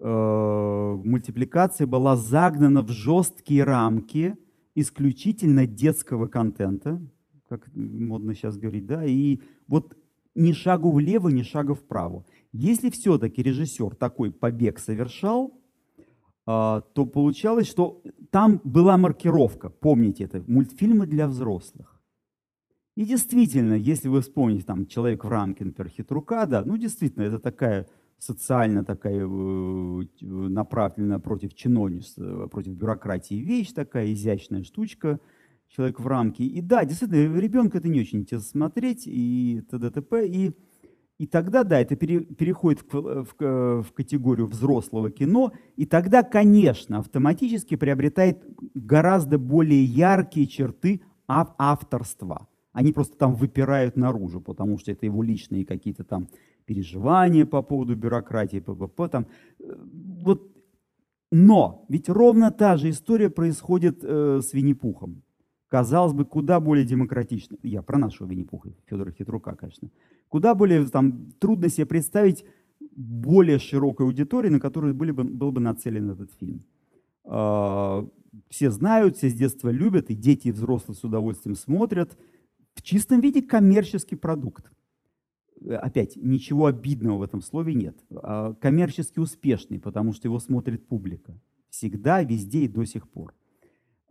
Мультипликация 0.00 1.86
была 1.86 2.16
загнана 2.16 2.82
в 2.82 2.90
жесткие 2.90 3.62
рамки 3.62 4.36
исключительно 4.74 5.66
детского 5.66 6.26
контента, 6.26 7.00
как 7.48 7.68
модно 7.74 8.34
сейчас 8.34 8.58
говорить, 8.58 8.86
да, 8.86 9.04
и 9.04 9.38
вот 9.68 9.96
ни 10.34 10.52
шагу 10.52 10.90
влево, 10.90 11.28
ни 11.28 11.42
шагу 11.42 11.74
вправо. 11.74 12.24
Если 12.52 12.90
все-таки 12.90 13.42
режиссер 13.42 13.94
такой 13.94 14.32
побег 14.32 14.78
совершал, 14.80 15.54
то 16.46 17.06
получалось, 17.12 17.66
что 17.66 18.02
там 18.30 18.60
была 18.64 18.98
маркировка, 18.98 19.70
помните 19.70 20.24
это, 20.24 20.42
мультфильмы 20.46 21.06
для 21.06 21.26
взрослых. 21.26 22.00
И 22.96 23.04
действительно, 23.04 23.74
если 23.74 24.08
вы 24.08 24.20
вспомните 24.20 24.64
там 24.64 24.86
«Человек 24.86 25.24
в 25.24 25.28
рамке», 25.28 25.64
например, 25.64 25.90
Хитрука, 25.90 26.46
да, 26.46 26.62
ну 26.64 26.76
действительно, 26.76 27.24
это 27.24 27.38
такая 27.38 27.88
социально 28.18 28.84
такая 28.84 29.26
э, 29.26 30.02
направленная 30.20 31.18
против 31.18 31.54
чиновничества, 31.54 32.46
против 32.46 32.74
бюрократии 32.74 33.34
вещь 33.34 33.72
такая, 33.72 34.12
изящная 34.12 34.62
штучка, 34.62 35.18
человек 35.68 35.98
в 35.98 36.06
рамке. 36.06 36.44
И 36.44 36.60
да, 36.60 36.84
действительно, 36.84 37.38
ребенка 37.38 37.78
это 37.78 37.88
не 37.88 38.00
очень 38.00 38.20
интересно 38.20 38.48
смотреть, 38.48 39.04
и 39.06 39.62
т.д. 39.70 39.90
т.п. 39.90 40.28
И 40.28 40.52
и 41.18 41.26
тогда, 41.26 41.62
да, 41.62 41.80
это 41.80 41.94
пере, 41.94 42.20
переходит 42.20 42.82
в, 42.92 43.24
в, 43.24 43.82
в 43.82 43.92
категорию 43.92 44.46
взрослого 44.46 45.10
кино, 45.10 45.52
и 45.76 45.86
тогда, 45.86 46.22
конечно, 46.24 46.98
автоматически 46.98 47.76
приобретает 47.76 48.42
гораздо 48.74 49.38
более 49.38 49.84
яркие 49.84 50.46
черты 50.46 51.02
авторства. 51.28 52.48
Они 52.72 52.92
просто 52.92 53.16
там 53.16 53.36
выпирают 53.36 53.96
наружу, 53.96 54.40
потому 54.40 54.78
что 54.78 54.90
это 54.90 55.06
его 55.06 55.22
личные 55.22 55.64
какие-то 55.64 56.02
там 56.02 56.28
переживания 56.66 57.46
по 57.46 57.62
поводу 57.62 57.94
бюрократии, 57.94 58.58
ППП. 58.58 59.08
Там. 59.10 59.26
Э, 59.60 59.72
вот. 60.24 60.50
Но 61.30 61.84
ведь 61.88 62.08
ровно 62.08 62.50
та 62.50 62.76
же 62.76 62.90
история 62.90 63.30
происходит 63.30 64.00
э, 64.02 64.40
с 64.42 64.52
Винни-Пухом 64.52 65.22
казалось 65.74 66.12
бы, 66.12 66.24
куда 66.24 66.60
более 66.60 66.86
демократично. 66.86 67.56
Я 67.64 67.82
про 67.82 67.98
нашего 67.98 68.28
Винни-Пуха, 68.28 68.70
Федора 68.86 69.10
Хитрука, 69.10 69.56
конечно. 69.56 69.90
Куда 70.28 70.54
более 70.54 70.86
там, 70.86 71.32
трудно 71.40 71.68
себе 71.68 71.84
представить 71.84 72.44
более 72.92 73.58
широкой 73.58 74.06
аудитории, 74.06 74.50
на 74.50 74.60
которую 74.60 74.94
были 74.94 75.10
бы, 75.10 75.24
был 75.24 75.50
бы 75.50 75.60
нацелен 75.60 76.12
этот 76.12 76.30
фильм. 76.38 76.62
А, 77.24 78.08
все 78.50 78.70
знают, 78.70 79.16
все 79.16 79.28
с 79.28 79.34
детства 79.34 79.68
любят, 79.68 80.10
и 80.10 80.14
дети, 80.14 80.46
и 80.46 80.52
взрослые 80.52 80.96
с 80.96 81.02
удовольствием 81.02 81.56
смотрят. 81.56 82.16
В 82.74 82.82
чистом 82.82 83.20
виде 83.20 83.42
коммерческий 83.42 84.14
продукт. 84.14 84.70
Опять, 85.68 86.14
ничего 86.14 86.66
обидного 86.66 87.18
в 87.18 87.22
этом 87.22 87.42
слове 87.42 87.74
нет. 87.74 87.96
А, 88.12 88.54
коммерчески 88.60 89.18
успешный, 89.18 89.80
потому 89.80 90.12
что 90.12 90.28
его 90.28 90.38
смотрит 90.38 90.86
публика. 90.86 91.36
Всегда, 91.68 92.22
везде 92.22 92.60
и 92.60 92.68
до 92.68 92.84
сих 92.84 93.08
пор. 93.08 93.34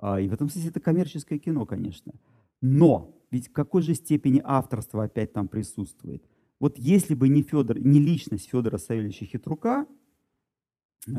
А, 0.06 0.20
и 0.20 0.28
в 0.28 0.34
этом 0.34 0.50
смысле 0.50 0.70
это 0.70 0.82
коммерческое 0.82 1.40
кино, 1.40 1.66
конечно. 1.66 2.12
Но 2.60 3.16
ведь 3.32 3.48
в 3.48 3.54
какой 3.54 3.82
же 3.82 3.96
степени 3.96 4.42
авторство 4.44 5.06
опять 5.06 5.32
там 5.32 5.48
присутствует? 5.48 6.26
Вот 6.60 6.78
если 6.78 7.16
бы 7.16 7.30
не 7.30 7.42
Федор, 7.42 7.80
не 7.80 8.02
личность 8.02 8.50
Федора 8.50 8.78
Савельевича 8.80 9.24
Хитрука, 9.24 9.88
э, 11.08 11.12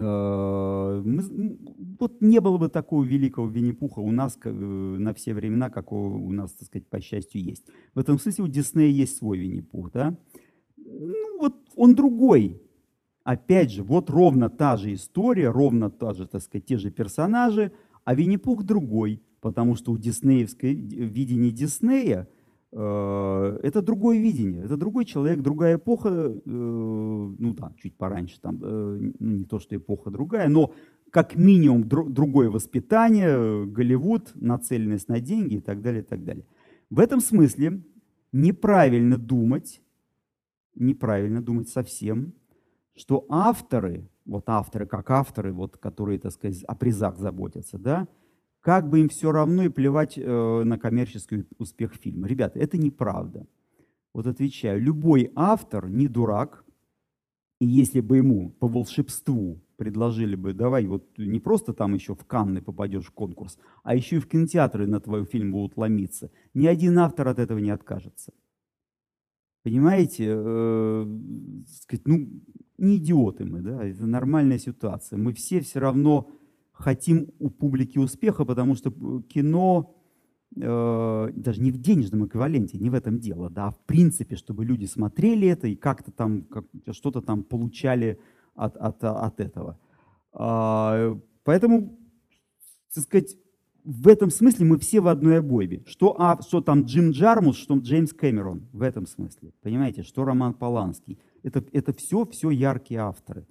мы, 1.03 1.59
вот 1.99 2.21
не 2.21 2.41
было 2.43 2.59
бы 2.59 2.69
такого 2.69 3.03
великого 3.05 3.49
Винни-Пуха 3.49 4.01
у 4.01 4.13
нас 4.13 4.37
как, 4.37 4.53
на 4.53 5.15
все 5.15 5.33
времена, 5.33 5.71
какого 5.71 6.19
у 6.19 6.31
нас, 6.31 6.53
так 6.53 6.69
сказать, 6.69 6.87
по 6.87 7.01
счастью, 7.01 7.43
есть. 7.43 7.65
В 7.95 7.99
этом 7.99 8.19
смысле 8.19 8.45
у 8.45 8.49
Диснея 8.49 8.91
есть 8.91 9.17
свой 9.17 9.39
Винни-Пух, 9.39 9.93
да? 9.93 10.15
Ну, 10.77 11.39
вот 11.41 11.57
он 11.75 11.95
другой. 11.95 12.61
Опять 13.23 13.73
же, 13.73 13.83
вот 13.83 14.11
ровно 14.11 14.51
та 14.51 14.77
же 14.77 14.93
история, 14.93 15.49
ровно 15.49 15.91
та 15.91 16.13
же, 16.13 16.27
так 16.27 16.43
сказать, 16.43 16.67
те 16.67 16.77
же 16.77 16.91
персонажи, 16.91 17.73
а 18.05 18.15
Винни-Пух 18.15 18.63
другой, 18.63 19.23
потому 19.41 19.77
что 19.77 19.93
у 19.93 19.99
диснеевской 19.99 20.75
видение 20.75 21.51
Диснея 21.51 22.29
э, 22.73 23.59
это 23.63 23.83
другое 23.83 24.19
видение, 24.19 24.65
это 24.65 24.77
другой 24.77 25.05
человек, 25.05 25.41
другая 25.41 25.77
эпоха, 25.77 26.09
э, 26.11 26.41
ну 26.45 27.55
да, 27.55 27.73
чуть 27.83 27.97
пораньше, 27.97 28.41
там, 28.41 28.61
э, 28.63 29.13
не 29.21 29.45
то, 29.45 29.59
что 29.59 29.77
эпоха 29.77 30.11
другая, 30.11 30.49
но 30.49 30.73
как 31.11 31.37
минимум 31.37 31.89
дру, 31.89 32.09
другое 32.09 32.51
воспитание, 32.51 33.67
Голливуд, 33.67 34.33
нацеленность 34.35 35.09
на 35.09 35.21
деньги 35.21 35.57
и 35.57 35.61
так 35.61 35.81
далее, 35.81 36.03
и 36.03 36.05
так 36.05 36.25
далее. 36.25 36.45
В 36.91 36.99
этом 36.99 37.21
смысле 37.21 37.83
неправильно 38.33 39.17
думать, 39.17 39.81
неправильно 40.75 41.41
думать 41.41 41.69
совсем, 41.69 42.35
что 42.97 43.27
авторы 43.29 44.09
вот 44.25 44.49
авторы, 44.49 44.87
как 44.87 45.11
авторы, 45.11 45.53
вот, 45.53 45.77
которые, 45.77 46.19
так 46.19 46.33
сказать, 46.33 46.63
о 46.65 46.75
призах 46.75 47.19
заботятся, 47.19 47.79
да, 47.79 48.09
как 48.61 48.89
бы 48.89 49.01
им 49.01 49.09
все 49.09 49.31
равно 49.31 49.65
и 49.65 49.69
плевать 49.69 50.17
э, 50.17 50.63
на 50.65 50.79
коммерческий 50.79 51.45
успех 51.59 51.95
фильма. 51.95 52.27
Ребята, 52.27 52.59
это 52.59 52.79
неправда. 52.79 53.47
Вот 54.15 54.27
отвечаю, 54.27 54.81
любой 54.81 55.31
автор 55.35 55.89
не 55.89 56.09
дурак, 56.09 56.65
и 57.61 57.67
если 57.67 58.01
бы 58.01 58.17
ему 58.17 58.51
по 58.51 58.67
волшебству 58.69 59.61
предложили 59.77 60.37
бы, 60.37 60.55
давай 60.55 60.87
вот 60.87 61.07
не 61.19 61.41
просто 61.41 61.73
там 61.73 61.95
еще 61.95 62.15
в 62.15 62.25
Канны 62.25 62.63
попадешь 62.63 63.07
в 63.07 63.11
конкурс, 63.11 63.59
а 63.83 63.95
еще 63.95 64.17
и 64.17 64.21
в 64.21 64.29
кинотеатры 64.29 64.87
на 64.87 65.01
твой 65.01 65.25
фильм 65.25 65.53
будут 65.53 65.77
ломиться, 65.77 66.31
ни 66.55 66.67
один 66.67 66.99
автор 66.99 67.29
от 67.29 67.39
этого 67.39 67.59
не 67.59 67.71
откажется. 67.71 68.33
Понимаете, 69.63 70.27
э, 70.29 71.07
сказать, 71.67 72.07
ну, 72.07 72.29
не 72.79 72.97
идиоты 72.97 73.45
мы, 73.45 73.61
да, 73.61 73.85
это 73.85 74.07
нормальная 74.07 74.59
ситуация. 74.59 75.19
Мы 75.19 75.33
все 75.33 75.61
все 75.61 75.79
равно 75.81 76.31
хотим 76.73 77.29
у 77.39 77.51
публики 77.51 77.99
успеха, 77.99 78.45
потому 78.45 78.75
что 78.75 78.91
э, 78.91 79.23
кино 79.29 79.95
э, 80.57 81.31
даже 81.35 81.61
не 81.61 81.71
в 81.71 81.79
денежном 81.79 82.27
эквиваленте, 82.27 82.79
не 82.79 82.91
в 82.91 82.95
этом 82.95 83.19
дело, 83.19 83.49
да, 83.49 83.69
а 83.69 83.71
в 83.71 83.79
принципе, 83.87 84.37
чтобы 84.37 84.65
люди 84.65 84.87
смотрели 84.87 85.49
это 85.49 85.69
и 85.69 85.77
как-то 85.77 86.11
там 86.11 86.43
как, 86.43 86.65
что-то 86.93 87.21
там 87.21 87.45
получали 87.45 88.19
от, 88.55 88.77
от, 88.77 89.03
от 89.05 89.41
этого. 89.41 89.79
А, 90.33 91.17
поэтому, 91.45 91.97
так 92.93 93.05
сказать, 93.05 93.37
в 93.85 94.09
этом 94.09 94.31
смысле 94.31 94.67
мы 94.67 94.79
все 94.79 95.01
в 95.01 95.09
одной 95.09 95.39
обойме. 95.39 95.83
Что, 95.87 96.17
а, 96.19 96.41
что 96.41 96.61
там 96.61 96.85
Джим 96.85 97.11
Джармус, 97.11 97.57
что 97.57 97.77
Джеймс 97.77 98.13
Кэмерон. 98.13 98.69
В 98.73 98.83
этом 98.83 99.07
смысле. 99.07 99.53
Понимаете, 99.63 100.03
что 100.03 100.25
Роман 100.25 100.55
Поланский. 100.55 101.19
Это, 101.45 101.65
это 101.73 101.93
все, 101.93 102.27
все 102.27 102.51
яркие 102.51 103.01
авторы. 103.01 103.47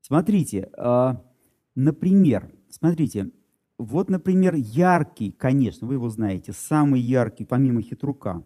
Смотрите, 0.00 0.70
а, 0.76 1.24
например, 1.74 2.52
смотрите, 2.68 3.30
вот, 3.78 4.10
например, 4.10 4.54
яркий, 4.56 5.30
конечно, 5.30 5.86
вы 5.86 5.94
его 5.94 6.10
знаете, 6.10 6.52
самый 6.52 7.00
яркий, 7.00 7.44
помимо 7.44 7.80
Хитрука, 7.80 8.44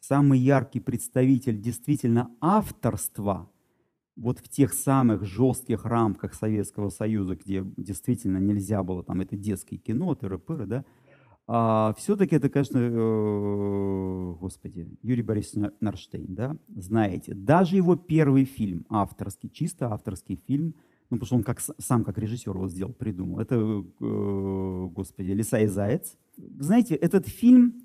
самый 0.00 0.40
яркий 0.40 0.80
представитель 0.80 1.60
действительно 1.60 2.30
авторства 2.40 3.48
вот 4.16 4.40
в 4.40 4.48
тех 4.48 4.72
самых 4.72 5.24
жестких 5.24 5.84
рамках 5.84 6.34
Советского 6.34 6.90
Союза, 6.90 7.36
где 7.36 7.64
действительно 7.76 8.38
нельзя 8.38 8.82
было, 8.82 9.04
там 9.04 9.20
это 9.20 9.36
детское 9.36 9.78
кино, 9.78 10.14
ТРП, 10.16 10.66
да, 10.66 10.84
а, 11.48 11.94
все-таки 11.98 12.36
это, 12.36 12.48
конечно, 12.48 12.78
э, 12.78 14.34
господи, 14.40 14.88
Юрий 15.02 15.22
Борисович 15.22 15.72
Нарштейн, 15.80 16.34
да, 16.34 16.56
знаете, 16.68 17.34
даже 17.34 17.76
его 17.76 17.96
первый 17.96 18.44
фильм, 18.44 18.86
авторский, 18.88 19.50
чисто 19.50 19.92
авторский 19.92 20.36
фильм, 20.46 20.74
ну, 21.10 21.18
потому 21.18 21.26
что 21.26 21.36
он 21.36 21.42
как, 21.42 21.60
сам 21.60 22.04
как 22.04 22.16
режиссер 22.16 22.54
его 22.54 22.68
сделал, 22.68 22.92
придумал, 22.92 23.40
это, 23.40 23.56
э, 23.56 24.88
господи, 24.92 25.32
«Лиса 25.32 25.58
и 25.58 25.66
заяц». 25.66 26.16
Знаете, 26.58 26.94
этот 26.94 27.28
фильм, 27.28 27.82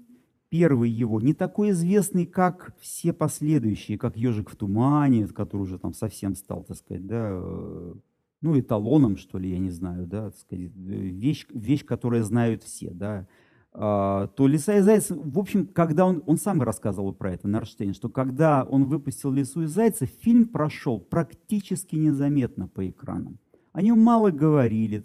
первый 0.50 0.90
его, 0.90 1.20
не 1.20 1.34
такой 1.34 1.72
известный, 1.72 2.26
как 2.26 2.74
все 2.80 3.12
последующие, 3.12 3.98
как 3.98 4.16
«Ежик 4.16 4.50
в 4.50 4.56
тумане», 4.56 5.28
который 5.28 5.64
уже 5.64 5.78
там 5.80 5.94
совсем 5.94 6.36
стал, 6.36 6.64
так 6.64 6.78
сказать, 6.78 7.06
да, 7.06 7.30
э, 7.32 7.94
ну, 8.42 8.60
эталоном, 8.60 9.18
что 9.18 9.40
ли, 9.40 9.50
я 9.50 9.58
не 9.58 9.72
знаю, 9.72 10.06
да, 10.06 10.30
так 10.30 10.40
сказать, 10.40 10.72
вещь, 10.76 11.48
вещь, 11.50 11.84
которую 11.84 12.24
знают 12.24 12.64
все, 12.64 12.92
да, 12.92 13.28
то 13.74 14.32
«Лиса 14.40 14.78
и 14.78 14.82
зайцы», 14.82 15.16
в 15.16 15.38
общем, 15.38 15.68
когда 15.68 16.06
он, 16.06 16.24
он 16.26 16.38
сам 16.38 16.62
рассказывал 16.62 17.14
про 17.14 17.34
это, 17.34 17.48
Нарштейн, 17.48 17.94
что 17.94 18.10
когда 18.10 18.64
он 18.64 18.86
выпустил 18.86 19.32
«Лису 19.32 19.64
и 19.64 19.66
зайца», 19.68 20.06
фильм 20.06 20.48
прошел 20.48 21.00
практически 21.00 21.96
незаметно 21.96 22.68
по 22.68 22.90
экранам. 22.90 23.38
О 23.74 23.82
нем 23.82 24.00
мало 24.00 24.32
говорили, 24.32 25.04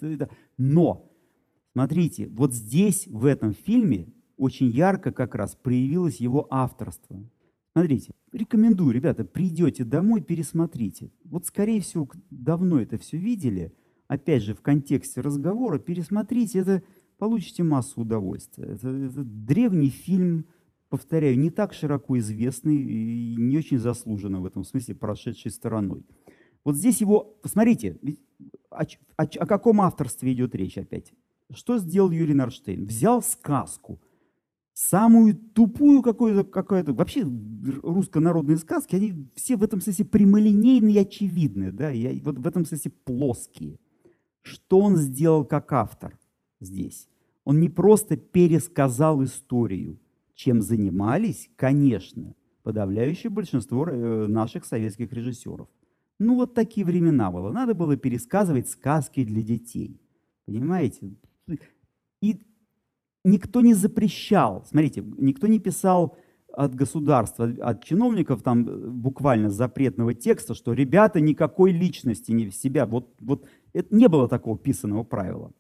но, 0.57 1.11
смотрите, 1.73 2.29
вот 2.29 2.55
здесь, 2.55 3.07
в 3.07 3.27
этом 3.27 3.53
фильме, 3.53 4.09
очень 4.39 4.71
ярко 4.71 5.13
как 5.13 5.35
раз 5.35 5.55
проявилось 5.55 6.17
его 6.17 6.47
авторство. 6.51 7.23
Смотрите, 7.73 8.13
рекомендую, 8.33 8.93
ребята, 8.93 9.25
придете 9.25 9.85
домой, 9.85 10.23
пересмотрите. 10.23 11.11
Вот, 11.25 11.47
скорее 11.47 11.81
всего, 11.81 12.09
давно 12.31 12.81
это 12.81 12.97
все 12.99 13.19
видели. 13.19 13.75
Опять 14.09 14.43
же, 14.43 14.55
в 14.55 14.61
контексте 14.61 15.21
разговора 15.21 15.79
пересмотрите, 15.79 16.59
это 16.59 16.83
получите 17.23 17.63
массу 17.63 18.01
удовольствия. 18.01 18.65
Это, 18.65 18.89
это 18.89 19.23
древний 19.23 19.91
фильм, 19.91 20.45
повторяю, 20.89 21.39
не 21.39 21.51
так 21.51 21.73
широко 21.73 22.19
известный 22.19 22.75
и 22.75 23.37
не 23.37 23.57
очень 23.59 23.79
заслуженно 23.79 24.41
в 24.41 24.47
этом 24.47 24.65
смысле 24.65 24.97
прошедшей 24.97 25.53
стороной. 25.53 26.05
Вот 26.65 26.75
здесь 26.75 27.01
его, 27.01 27.39
посмотрите, 27.41 27.97
о, 28.71 28.83
о, 29.17 29.23
о 29.23 29.47
каком 29.47 29.83
авторстве 29.83 30.33
идет 30.33 30.57
речь 30.57 30.77
опять. 30.77 31.13
Что 31.55 31.79
сделал 31.79 32.11
Юрий 32.11 32.35
Нарштейн? 32.35 32.85
Взял 32.87 33.23
сказку– 33.23 34.01
самую 34.75 35.37
тупую 35.37 36.03
какую-то, 36.03 36.43
какую-то, 36.43 36.93
вообще 36.93 37.23
русско-народные 37.23 38.57
сказки, 38.57 38.97
они 38.97 39.29
все 39.37 39.57
в 39.57 39.63
этом 39.63 39.81
смысле 39.81 40.07
прямолинейные 40.07 40.97
и 40.97 40.99
очевидные, 40.99 41.71
да, 41.71 41.93
и 41.93 42.21
вот 42.21 42.39
в 42.39 42.47
этом 42.49 42.65
смысле 42.65 42.91
плоские. 43.05 43.79
Что 44.41 44.81
он 44.81 44.97
сделал 44.97 45.45
как 45.45 45.73
автор 45.73 46.19
здесь? 46.59 47.09
Он 47.45 47.61
не 47.61 47.69
просто 47.69 48.17
пересказал 48.17 49.23
историю, 49.25 49.99
чем 50.35 50.63
занимались, 50.63 51.51
конечно, 51.57 52.35
подавляющее 52.63 53.31
большинство 53.31 53.87
э, 53.87 54.27
наших 54.27 54.65
советских 54.65 55.13
режиссеров. 55.13 55.69
Ну 56.19 56.37
вот 56.37 56.55
такие 56.55 56.87
времена 56.87 57.31
было. 57.31 57.51
Надо 57.51 57.75
было 57.75 57.97
пересказывать 57.97 58.69
сказки 58.69 59.25
для 59.25 59.43
детей. 59.43 60.01
Понимаете? 60.47 61.15
И 62.21 62.41
никто 63.25 63.61
не 63.61 63.75
запрещал, 63.75 64.65
смотрите, 64.65 65.03
никто 65.19 65.47
не 65.49 65.59
писал 65.59 66.17
от 66.53 66.75
государства, 66.75 67.51
от 67.61 67.83
чиновников 67.83 68.43
там 68.43 68.69
э, 68.69 68.89
буквально 68.89 69.51
запретного 69.51 70.15
текста, 70.15 70.55
что 70.55 70.75
ребята 70.75 71.21
никакой 71.21 71.73
личности 71.73 72.31
не 72.31 72.49
в 72.49 72.55
себя. 72.55 72.87
Вот, 72.87 73.15
вот 73.21 73.47
это 73.73 73.95
не 73.95 74.07
было 74.09 74.29
такого 74.29 74.59
писанного 74.59 75.03
правила. 75.03 75.53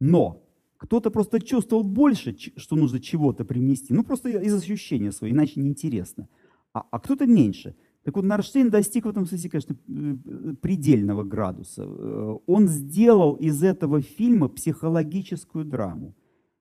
Но 0.00 0.42
кто-то 0.80 1.10
просто 1.10 1.40
чувствовал 1.40 1.84
больше, 1.84 2.34
что 2.56 2.74
нужно 2.74 3.00
чего-то 3.00 3.44
привнести, 3.44 3.92
ну 3.92 4.02
просто 4.02 4.30
из 4.30 4.54
ощущения 4.54 5.12
своего, 5.12 5.36
иначе 5.36 5.60
неинтересно. 5.60 6.26
А, 6.72 6.86
а 6.90 6.98
кто-то 6.98 7.26
меньше. 7.26 7.76
Так 8.02 8.16
вот, 8.16 8.24
Нарштейн 8.24 8.70
достиг 8.70 9.04
в 9.04 9.08
этом 9.08 9.26
смысле, 9.26 9.50
конечно, 9.50 9.74
э, 9.74 10.54
предельного 10.62 11.22
градуса. 11.22 11.82
Э, 11.84 12.36
он 12.46 12.66
сделал 12.66 13.34
из 13.34 13.62
этого 13.62 14.00
фильма 14.00 14.48
психологическую 14.48 15.66
драму. 15.66 16.14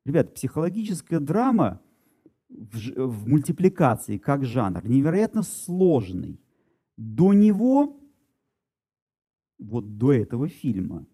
Ребят, 0.06 0.34
психологическая 0.34 1.22
драма 1.22 1.80
в, 2.50 2.76
в 2.98 3.26
мультипликации 3.26 4.18
как 4.18 4.44
жанр 4.44 4.86
невероятно 4.86 5.44
сложный. 5.44 6.42
До 6.98 7.32
него, 7.32 8.02
вот 9.60 9.98
до 9.98 10.12
этого 10.12 10.50
фильма, 10.50 11.06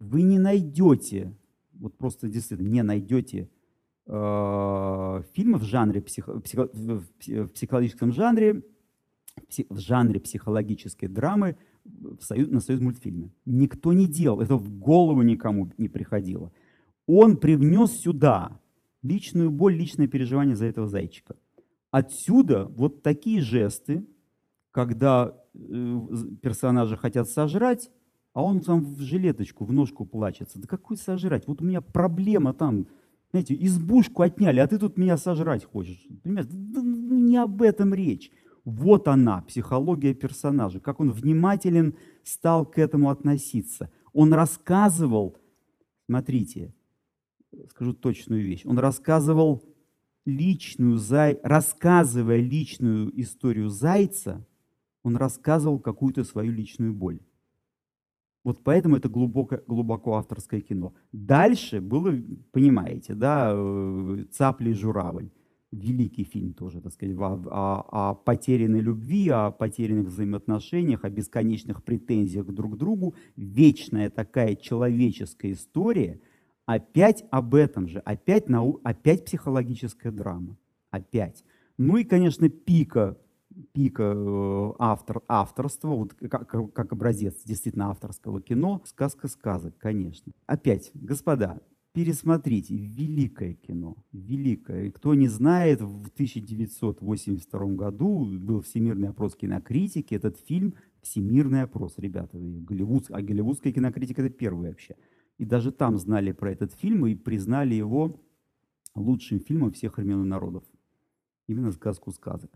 вы 0.00 0.22
не 0.22 0.40
найдете, 0.40 1.36
вот 1.82 1.98
просто 1.98 2.28
действительно 2.28 2.68
не 2.68 2.82
найдете 2.82 3.50
э, 4.06 4.12
в 4.12 5.62
жанре 5.62 6.00
в 6.00 7.48
психологическом 7.48 8.12
жанре, 8.12 8.62
в 9.68 9.78
жанре 9.78 10.20
психологической 10.20 11.08
драмы 11.08 11.56
в 11.84 12.22
союз, 12.22 12.48
на 12.48 12.60
союз 12.60 12.80
мультфильме. 12.80 13.30
Никто 13.44 13.92
не 13.92 14.06
делал, 14.06 14.40
это 14.40 14.56
в 14.56 14.78
голову 14.78 15.22
никому 15.22 15.70
не 15.76 15.88
приходило 15.88 16.52
он 17.06 17.36
привнес 17.36 17.92
сюда 17.92 18.60
личную 19.02 19.50
боль, 19.50 19.74
личное 19.74 20.06
переживание 20.06 20.56
за 20.56 20.66
этого 20.66 20.86
зайчика. 20.86 21.36
Отсюда 21.90 22.66
вот 22.66 23.02
такие 23.02 23.40
жесты, 23.40 24.06
когда 24.70 25.36
э, 25.54 25.98
персонажи 26.40 26.96
хотят 26.96 27.28
сожрать, 27.28 27.90
а 28.32 28.42
он 28.42 28.60
там 28.60 28.84
в 28.84 29.00
жилеточку, 29.00 29.64
в 29.64 29.72
ножку 29.72 30.06
плачется. 30.06 30.58
Да 30.58 30.66
какой 30.66 30.96
сожрать? 30.96 31.46
Вот 31.46 31.60
у 31.60 31.64
меня 31.64 31.80
проблема 31.80 32.54
там, 32.54 32.86
знаете, 33.30 33.54
избушку 33.60 34.22
отняли, 34.22 34.60
а 34.60 34.66
ты 34.66 34.78
тут 34.78 34.96
меня 34.96 35.16
сожрать 35.16 35.64
хочешь. 35.64 36.06
Понимаешь? 36.22 36.46
Да, 36.50 36.82
ну, 36.82 37.18
не 37.18 37.36
об 37.36 37.60
этом 37.62 37.92
речь. 37.92 38.30
Вот 38.64 39.08
она, 39.08 39.42
психология 39.42 40.14
персонажа, 40.14 40.80
как 40.80 41.00
он 41.00 41.10
внимателен 41.10 41.96
стал 42.22 42.64
к 42.64 42.78
этому 42.78 43.10
относиться. 43.10 43.90
Он 44.12 44.32
рассказывал, 44.32 45.36
смотрите, 46.06 46.72
скажу 47.68 47.92
точную 47.92 48.44
вещь. 48.44 48.62
Он 48.64 48.78
рассказывал 48.78 49.62
личную, 50.24 50.98
рассказывая 51.42 52.38
личную 52.38 53.20
историю 53.20 53.68
зайца, 53.68 54.46
он 55.02 55.16
рассказывал 55.16 55.80
какую-то 55.80 56.22
свою 56.22 56.52
личную 56.52 56.94
боль. 56.94 57.20
Вот 58.44 58.62
поэтому 58.64 58.96
это 58.96 59.08
глубоко, 59.08 59.58
глубоко 59.66 60.16
авторское 60.16 60.60
кино. 60.60 60.94
Дальше 61.12 61.80
было, 61.80 62.12
понимаете, 62.50 63.14
да, 63.14 63.52
э, 63.54 64.24
«Цапли 64.32 64.70
и 64.70 64.74
журавль». 64.74 65.30
Великий 65.70 66.24
фильм 66.24 66.52
тоже, 66.52 66.82
так 66.82 66.92
сказать, 66.92 67.16
о, 67.16 67.40
о, 67.46 68.10
о 68.10 68.14
потерянной 68.14 68.80
любви, 68.80 69.28
о 69.28 69.50
потерянных 69.50 70.08
взаимоотношениях, 70.08 71.04
о 71.04 71.10
бесконечных 71.10 71.82
претензиях 71.82 72.46
друг 72.46 72.74
к 72.74 72.76
другу. 72.76 73.14
Вечная 73.36 74.10
такая 74.10 74.54
человеческая 74.54 75.52
история– 75.52 76.20
Опять 76.66 77.24
об 77.30 77.54
этом 77.54 77.88
же, 77.88 77.98
опять, 78.00 78.48
нау... 78.48 78.80
опять 78.84 79.24
психологическая 79.24 80.12
драма, 80.12 80.56
опять. 80.90 81.44
Ну 81.76 81.96
и, 81.96 82.04
конечно, 82.04 82.48
пика, 82.48 83.18
пика 83.72 84.14
э, 84.16 84.72
автор, 84.78 85.22
авторства, 85.28 85.88
вот 85.88 86.14
как, 86.14 86.48
как 86.72 86.92
образец 86.92 87.42
действительно 87.44 87.90
авторского 87.90 88.40
кино, 88.40 88.82
сказка 88.84 89.28
сказок, 89.28 89.76
конечно. 89.78 90.32
Опять, 90.46 90.90
господа, 90.94 91.60
пересмотрите, 91.92 92.76
великое 92.76 93.54
кино, 93.54 93.96
великое. 94.12 94.90
Кто 94.90 95.14
не 95.14 95.28
знает, 95.28 95.80
в 95.80 96.08
1982 96.08 97.66
году 97.74 98.24
был 98.38 98.60
всемирный 98.62 99.08
опрос 99.08 99.36
кинокритики, 99.36 100.14
этот 100.14 100.38
фильм 100.38 100.74
всемирный 101.02 101.62
опрос, 101.62 101.94
ребята, 101.98 102.38
Голливуд, 102.38 103.06
а 103.10 103.20
голливудская 103.20 103.72
кинокритика 103.72 104.22
это 104.22 104.30
первый 104.30 104.70
вообще– 104.70 104.96
и 105.42 105.44
даже 105.44 105.72
там 105.72 105.98
знали 105.98 106.30
про 106.30 106.52
этот 106.52 106.72
фильм 106.72 107.04
и 107.04 107.16
признали 107.16 107.74
его 107.74 108.14
лучшим 108.94 109.40
фильмом 109.40 109.72
всех 109.72 109.96
времен 109.96 110.22
и 110.22 110.28
народов. 110.28 110.62
Именно 111.48 111.72
«Сказку 111.72 112.12
сказок». 112.12 112.50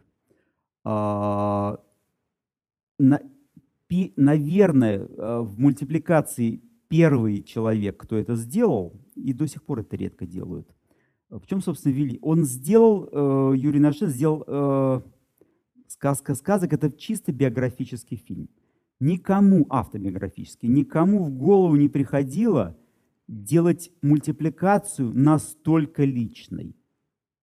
А, 0.88 1.80
на, 3.00 3.20
пи, 3.88 4.12
наверное, 4.14 5.04
а, 5.18 5.42
в 5.42 5.58
мультипликации 5.58 6.62
первый 6.86 7.42
человек, 7.42 7.96
кто 7.96 8.16
это 8.16 8.36
сделал, 8.36 8.92
и 9.16 9.32
до 9.32 9.48
сих 9.48 9.64
пор 9.64 9.80
это 9.80 9.96
редко 9.96 10.26
делают. 10.26 10.68
В 11.28 11.44
чем, 11.48 11.60
собственно, 11.60 11.92
вели? 11.92 12.20
Он 12.22 12.44
сделал, 12.44 13.08
э, 13.10 13.56
Юрий 13.56 13.80
Нашин 13.80 14.06
сделал 14.10 14.44
э, 14.46 15.00
«Сказка 15.88 16.36
сказок»— 16.36 16.72
это 16.72 16.92
чисто 16.92 17.32
биографический 17.32 18.16
фильм. 18.16 18.48
Никому 19.00 19.66
автобиографический, 19.68 20.68
никому 20.68 21.24
в 21.24 21.30
голову 21.30 21.74
не 21.74 21.88
приходило 21.88 22.78
делать 23.26 23.90
мультипликацию 24.02 25.12
настолько 25.12 26.04
личной. 26.04 26.75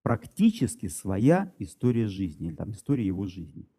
Практически 0.03 0.87
своя 0.87 1.53
история 1.59 2.07
жизни, 2.07 2.51
там 2.51 2.71
история 2.71 3.05
его 3.05 3.25
жизни. 3.25 3.69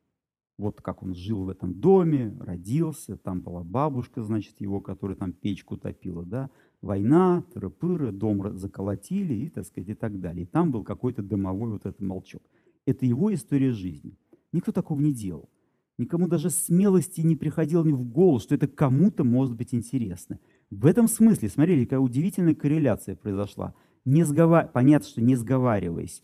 Вот 0.57 0.81
как 0.81 1.03
он 1.03 1.15
жил 1.15 1.45
в 1.45 1.49
этом 1.51 1.75
доме, 1.75 2.35
родился, 2.41 3.19
там 3.19 3.43
была 3.43 3.63
бабушка, 3.63 4.23
значит, 4.23 4.61
его, 4.61 4.81
которая 4.81 5.17
там 5.17 5.33
печку 5.33 5.77
топила, 5.77 6.25
да, 6.25 6.49
война, 6.81 7.45
тыры-пыры, 7.53 8.11
дом 8.11 8.57
заколотили 8.57 9.35
и, 9.35 9.49
так 9.51 9.67
сказать, 9.67 9.91
и 9.91 9.95
так 9.95 10.19
далее. 10.21 10.45
И 10.45 10.47
там 10.47 10.71
был 10.71 10.83
какой-то 10.83 11.23
дымовой 11.23 11.73
вот 11.73 11.87
этот 11.87 12.01
молчок. 12.01 12.43
Это 12.87 13.05
его 13.05 13.35
история 13.35 13.73
жизни. 13.73 14.17
Никто 14.53 14.73
такого 14.73 15.01
не 15.01 15.13
делал. 15.13 15.51
Никому 15.99 16.27
даже 16.27 16.51
смелости 16.51 17.21
не 17.21 17.37
приходило 17.37 17.85
ни 17.85 17.93
в 17.93 18.03
голову, 18.05 18.39
что 18.39 18.55
это 18.55 18.67
кому-то 18.67 19.25
может 19.25 19.55
быть 19.55 19.75
интересно. 19.75 20.39
В 20.71 20.87
этом 20.87 21.07
смысле, 21.07 21.49
смотрите, 21.49 21.85
какая 21.85 22.01
удивительная 22.01 22.55
корреляция 22.55 23.15
произошла. 23.15 23.75
Не 24.05 24.25
сговар... 24.25 24.69
Понятно, 24.69 25.09
что 25.09 25.23
не 25.23 25.37
сговариваясь, 25.37 26.23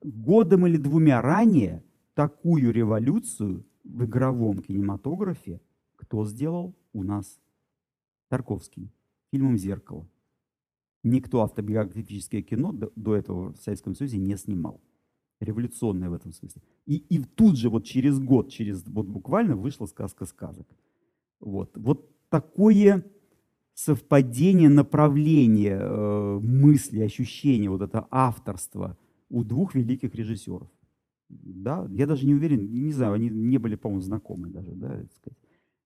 годом 0.00 0.66
или 0.66 0.76
двумя 0.76 1.20
ранее 1.20 1.84
такую 2.14 2.72
революцию 2.72 3.64
в 3.84 4.04
игровом 4.04 4.60
кинематографе 4.60 5.60
кто 5.96 6.24
сделал 6.26 6.74
у 6.92 7.04
нас? 7.04 7.40
Тарковский, 8.28 8.90
фильмом 9.30 9.56
«Зеркало». 9.58 10.08
Никто 11.04 11.42
автобиографическое 11.42 12.42
кино 12.42 12.72
до 12.72 13.16
этого 13.16 13.52
в 13.52 13.56
Советском 13.56 13.94
Союзе 13.94 14.18
не 14.18 14.36
снимал 14.36 14.80
революционная 15.40 16.10
в 16.10 16.14
этом 16.14 16.32
смысле. 16.32 16.62
И, 16.86 16.96
и 16.96 17.22
тут 17.22 17.56
же, 17.56 17.68
вот 17.68 17.84
через 17.84 18.18
год, 18.20 18.50
через 18.50 18.86
вот 18.86 19.06
буквально 19.06 19.56
вышла 19.56 19.86
сказка 19.86 20.24
сказок. 20.24 20.66
Вот, 21.40 21.76
вот 21.76 22.08
такое 22.28 23.04
совпадение 23.84 24.68
направления 24.68 25.78
э, 25.80 26.40
мысли, 26.42 27.00
ощущения, 27.00 27.68
вот 27.68 27.82
это 27.82 28.06
авторство 28.10 28.96
у 29.28 29.42
двух 29.44 29.74
великих 29.74 30.14
режиссеров. 30.14 30.68
Да, 31.28 31.86
я 31.90 32.06
даже 32.06 32.26
не 32.26 32.34
уверен, 32.34 32.70
не 32.70 32.92
знаю, 32.92 33.14
они 33.14 33.28
не 33.28 33.58
были, 33.58 33.74
по-моему, 33.74 34.02
знакомы 34.02 34.48
даже, 34.48 34.72
да, 34.72 34.88
так 34.88 35.12
сказать. 35.12 35.38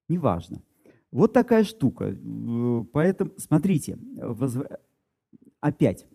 Неважно. 0.09 0.63
Вот 1.11 1.33
такая 1.33 1.65
штука. 1.65 2.05
Э, 2.07 2.85
поэтому, 2.93 3.31
смотрите, 3.39 3.99
возв... 4.17 4.63
опять, 5.61 6.07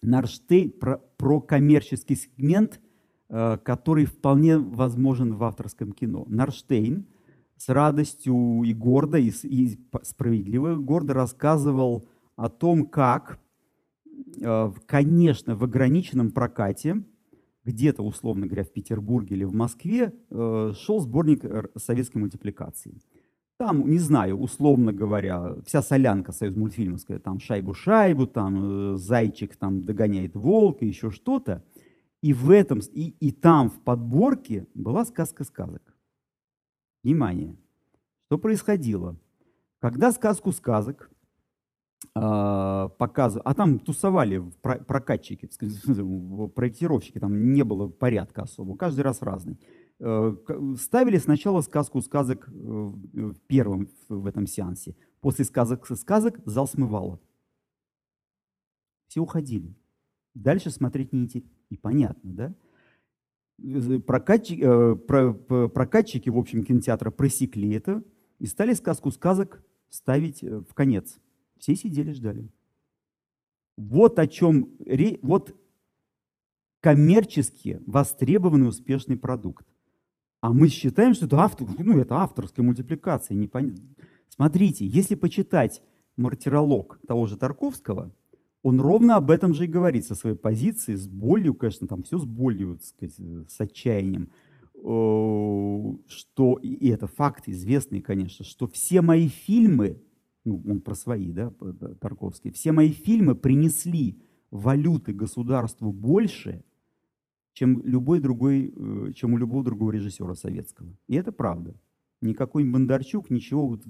Нарштейн 0.00 0.70
про, 0.70 0.98
про 1.16 1.40
коммерческий 1.40 2.16
сегмент, 2.16 2.80
э, 3.28 3.58
который 3.58 4.06
вполне 4.06 4.58
возможен 4.58 5.34
в 5.34 5.44
авторском 5.44 5.92
кино. 5.92 6.24
Нарштейн 6.28 7.06
с 7.62 7.68
радостью 7.68 8.62
и 8.64 8.74
гордо, 8.74 9.18
и, 9.18 9.30
и 9.44 9.78
справедливо 10.02 10.74
гордо 10.74 11.14
рассказывал 11.14 12.08
о 12.34 12.48
том, 12.48 12.86
как, 12.86 13.38
э, 14.40 14.72
конечно, 14.86 15.54
в 15.54 15.62
ограниченном 15.62 16.32
прокате, 16.32 17.04
где-то, 17.64 18.02
условно 18.02 18.46
говоря, 18.46 18.64
в 18.64 18.72
Петербурге 18.72 19.36
или 19.36 19.44
в 19.44 19.54
Москве, 19.54 20.12
э, 20.30 20.72
шел 20.76 21.00
сборник 21.00 21.44
советской 21.76 22.18
мультипликации– 22.18 23.00
там, 23.58 23.88
не 23.88 23.98
знаю, 23.98 24.40
условно 24.40 24.92
говоря, 24.92 25.54
вся 25.64 25.82
солянка 25.82 26.32
союз 26.32 26.56
мультфильмовская, 26.56 27.20
там 27.20 27.38
шайбу-шайбу, 27.38 28.26
там 28.26 28.94
э, 28.94 28.96
зайчик 28.96 29.54
там 29.54 29.84
догоняет 29.84 30.34
волка, 30.34 30.84
еще 30.84 31.12
что-то. 31.12 31.62
И 32.22 32.32
в 32.32 32.50
этом, 32.50 32.80
и, 32.92 33.14
и 33.20 33.30
там 33.30 33.70
в 33.70 33.78
подборке 33.78 34.66
была 34.74 35.04
сказка 35.04 35.44
сказок. 35.44 35.91
Внимание, 37.02 37.56
что 38.26 38.38
происходило? 38.38 39.16
Когда 39.80 40.12
сказку 40.12 40.52
сказок 40.52 41.10
э, 42.14 42.88
показывали, 42.98 43.42
а 43.44 43.54
там 43.54 43.80
тусовали 43.80 44.42
прокатчики, 44.62 45.46
проектировщики, 46.54 47.18
там 47.18 47.52
не 47.52 47.64
было 47.64 47.88
порядка 47.88 48.42
особо, 48.42 48.76
каждый 48.76 49.00
раз 49.00 49.20
разный. 49.22 49.58
Э, 49.98 50.34
ставили 50.78 51.18
сначала 51.18 51.60
сказку 51.60 52.00
сказок 52.00 52.48
э, 52.48 52.52
в 52.52 53.40
первом 53.48 53.88
в 54.08 54.26
этом 54.26 54.46
сеансе. 54.46 54.96
После 55.20 55.44
сказок 55.44 55.86
сказок 55.96 56.40
зал 56.44 56.66
смывало. 56.66 57.20
Все 59.08 59.20
уходили. 59.20 59.74
Дальше 60.34 60.70
смотреть 60.70 61.12
не 61.12 61.24
интересно. 61.24 61.50
И 61.70 61.76
понятно, 61.76 62.32
да? 62.32 62.54
Э, 63.62 63.98
прокатчики, 64.00 65.68
прокатчики, 65.68 66.28
в 66.28 66.38
общем, 66.38 66.64
кинотеатра 66.64 67.10
просекли 67.10 67.72
это 67.72 68.02
и 68.38 68.46
стали 68.46 68.74
сказку 68.74 69.10
сказок 69.10 69.62
ставить 69.88 70.42
в 70.42 70.74
конец. 70.74 71.18
Все 71.58 71.76
сидели, 71.76 72.12
ждали. 72.12 72.48
Вот 73.76 74.18
о 74.18 74.26
чем, 74.26 74.70
вот 75.22 75.56
коммерчески 76.80 77.80
востребованный 77.86 78.68
успешный 78.68 79.16
продукт. 79.16 79.66
А 80.40 80.52
мы 80.52 80.68
считаем, 80.68 81.14
что 81.14 81.26
это, 81.26 81.38
автор, 81.38 81.68
ну, 81.78 81.98
это 81.98 82.16
авторская 82.16 82.64
мультипликация. 82.64 83.36
Непон... 83.36 83.76
Смотрите, 84.28 84.84
если 84.84 85.14
почитать 85.14 85.82
мартиролог 86.16 86.98
того 87.06 87.26
же 87.26 87.36
Тарковского, 87.36 88.12
он 88.62 88.80
ровно 88.80 89.16
об 89.16 89.30
этом 89.30 89.54
же 89.54 89.64
и 89.64 89.68
говорит 89.68 90.06
со 90.06 90.14
своей 90.14 90.36
позиции, 90.36 90.94
с 90.94 91.08
болью, 91.08 91.54
конечно, 91.54 91.86
там 91.86 92.02
все 92.02 92.18
с 92.18 92.24
болью, 92.24 92.76
так 92.76 92.84
сказать, 92.84 93.50
с 93.50 93.60
отчаянием, 93.60 94.30
что, 96.06 96.58
и 96.62 96.88
это 96.88 97.06
факт 97.06 97.48
известный, 97.48 98.00
конечно, 98.00 98.44
что 98.44 98.66
все 98.66 99.00
мои 99.00 99.28
фильмы, 99.28 100.02
ну, 100.44 100.62
он 100.68 100.80
про 100.80 100.94
свои, 100.94 101.32
да, 101.32 101.52
Тарковский, 102.00 102.50
все 102.50 102.72
мои 102.72 102.90
фильмы 102.90 103.34
принесли 103.34 104.20
валюты 104.50 105.12
государству 105.12 105.92
больше, 105.92 106.64
чем, 107.52 107.82
любой 107.84 108.20
другой, 108.20 108.72
э, 108.74 109.12
чем 109.14 109.34
у 109.34 109.38
любого 109.38 109.64
другого 109.64 109.90
режиссера 109.90 110.34
советского. 110.34 110.96
И 111.06 111.14
это 111.14 111.32
правда. 111.32 111.74
Никакой 112.20 112.64
Бондарчук 112.64 113.30
ничего 113.30 113.66
вот 113.66 113.82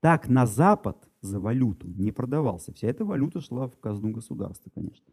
так 0.00 0.28
на 0.28 0.46
Запад 0.46 1.09
за 1.20 1.40
валюту 1.40 1.88
не 1.88 2.12
продавался. 2.12 2.72
Вся 2.72 2.88
эта 2.88 3.04
валюта 3.04 3.40
шла 3.40 3.68
в 3.68 3.78
казну 3.78 4.10
государства, 4.10 4.70
конечно. 4.74 5.06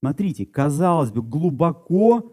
Смотрите, 0.00 0.46
казалось 0.46 1.10
бы, 1.10 1.22
глубоко 1.22 2.32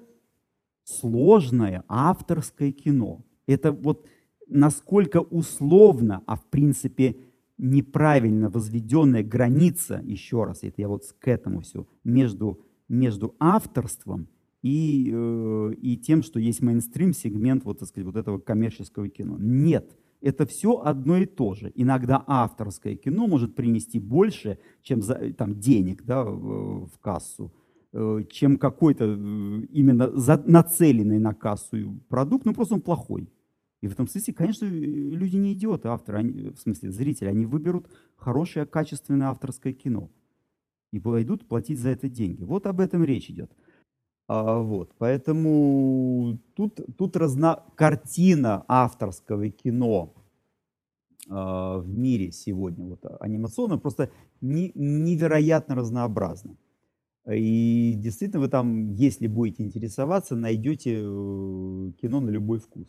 сложное 0.84 1.84
авторское 1.88 2.72
кино. 2.72 3.26
Это 3.46 3.72
вот 3.72 4.08
насколько 4.48 5.22
условно, 5.22 6.24
а 6.26 6.36
в 6.36 6.46
принципе 6.46 7.18
неправильно 7.58 8.50
возведенная 8.50 9.24
граница, 9.24 10.02
еще 10.04 10.44
раз, 10.44 10.64
это 10.64 10.82
я 10.82 10.88
вот 10.88 11.04
к 11.20 11.28
этому 11.28 11.62
все, 11.62 11.86
между, 12.04 12.66
между 12.88 13.36
авторством 13.40 14.30
и, 14.62 15.12
э, 15.14 15.74
и 15.82 15.98
тем, 15.98 16.24
что 16.24 16.40
есть 16.40 16.62
мейнстрим, 16.62 17.14
сегмент 17.14 17.66
вот, 17.66 17.80
так 17.80 17.90
сказать, 17.90 18.06
вот 18.06 18.16
этого 18.16 18.40
коммерческого 18.40 19.10
кино. 19.10 19.38
Нет, 19.40 19.98
это 20.22 20.46
все 20.46 20.82
одно 20.82 21.18
и 21.18 21.26
то 21.26 21.54
же. 21.54 21.72
Иногда 21.76 22.24
авторское 22.28 22.96
кино 22.96 23.28
может 23.28 23.56
принести 23.56 24.00
больше, 24.00 24.60
чем 24.82 25.02
за, 25.02 25.34
там, 25.34 25.60
денег 25.60 26.04
да, 26.04 26.24
в, 26.24 26.90
кассу, 27.02 27.54
э, 27.94 28.24
чем 28.30 28.58
какой-то 28.58 29.06
э, 29.06 29.66
именно 29.72 30.12
за, 30.18 30.42
нацеленный 30.46 31.20
на 31.20 31.34
кассу 31.34 32.00
продукт, 32.10 32.46
ну 32.46 32.54
просто 32.54 32.76
он 32.76 32.82
плохой. 32.82 33.30
И 33.82 33.88
в 33.88 33.94
этом 33.94 34.08
смысле, 34.08 34.34
конечно, 34.34 34.66
люди 34.66 35.38
не 35.38 35.54
идиоты, 35.54 35.88
авторы, 35.88 36.18
они, 36.20 36.50
в 36.50 36.58
смысле 36.58 36.92
зрители, 36.92 37.30
они 37.30 37.46
выберут 37.46 37.88
хорошее, 38.18 38.66
качественное 38.66 39.28
авторское 39.28 39.72
кино 39.72 40.10
и 40.92 41.00
пойдут 41.00 41.48
платить 41.48 41.80
за 41.80 41.90
это 41.90 42.10
деньги. 42.10 42.44
Вот 42.44 42.66
об 42.66 42.82
этом 42.82 43.04
речь 43.04 43.30
идет. 43.30 43.52
А, 44.30 44.60
вот, 44.60 44.94
поэтому 45.00 46.38
тут, 46.54 46.80
тут 47.00 47.18
разно... 47.18 47.64
картина 47.74 48.64
авторского 48.68 49.50
кино 49.50 50.14
а, 51.28 51.80
в 51.80 51.90
мире 51.90 52.32
сегодня, 52.32 52.86
вот 52.86 53.04
анимационная, 53.22 53.80
просто 53.80 54.12
не, 54.40 54.72
невероятно 54.76 55.74
разнообразна. 55.74 56.56
И 57.28 57.96
действительно 57.98 58.42
вы 58.42 58.50
там, 58.50 58.94
если 58.94 59.26
будете 59.26 59.64
интересоваться, 59.64 60.36
найдете 60.36 61.00
э, 61.00 61.92
кино 62.00 62.20
на 62.22 62.30
любой 62.30 62.60
вкус. 62.60 62.88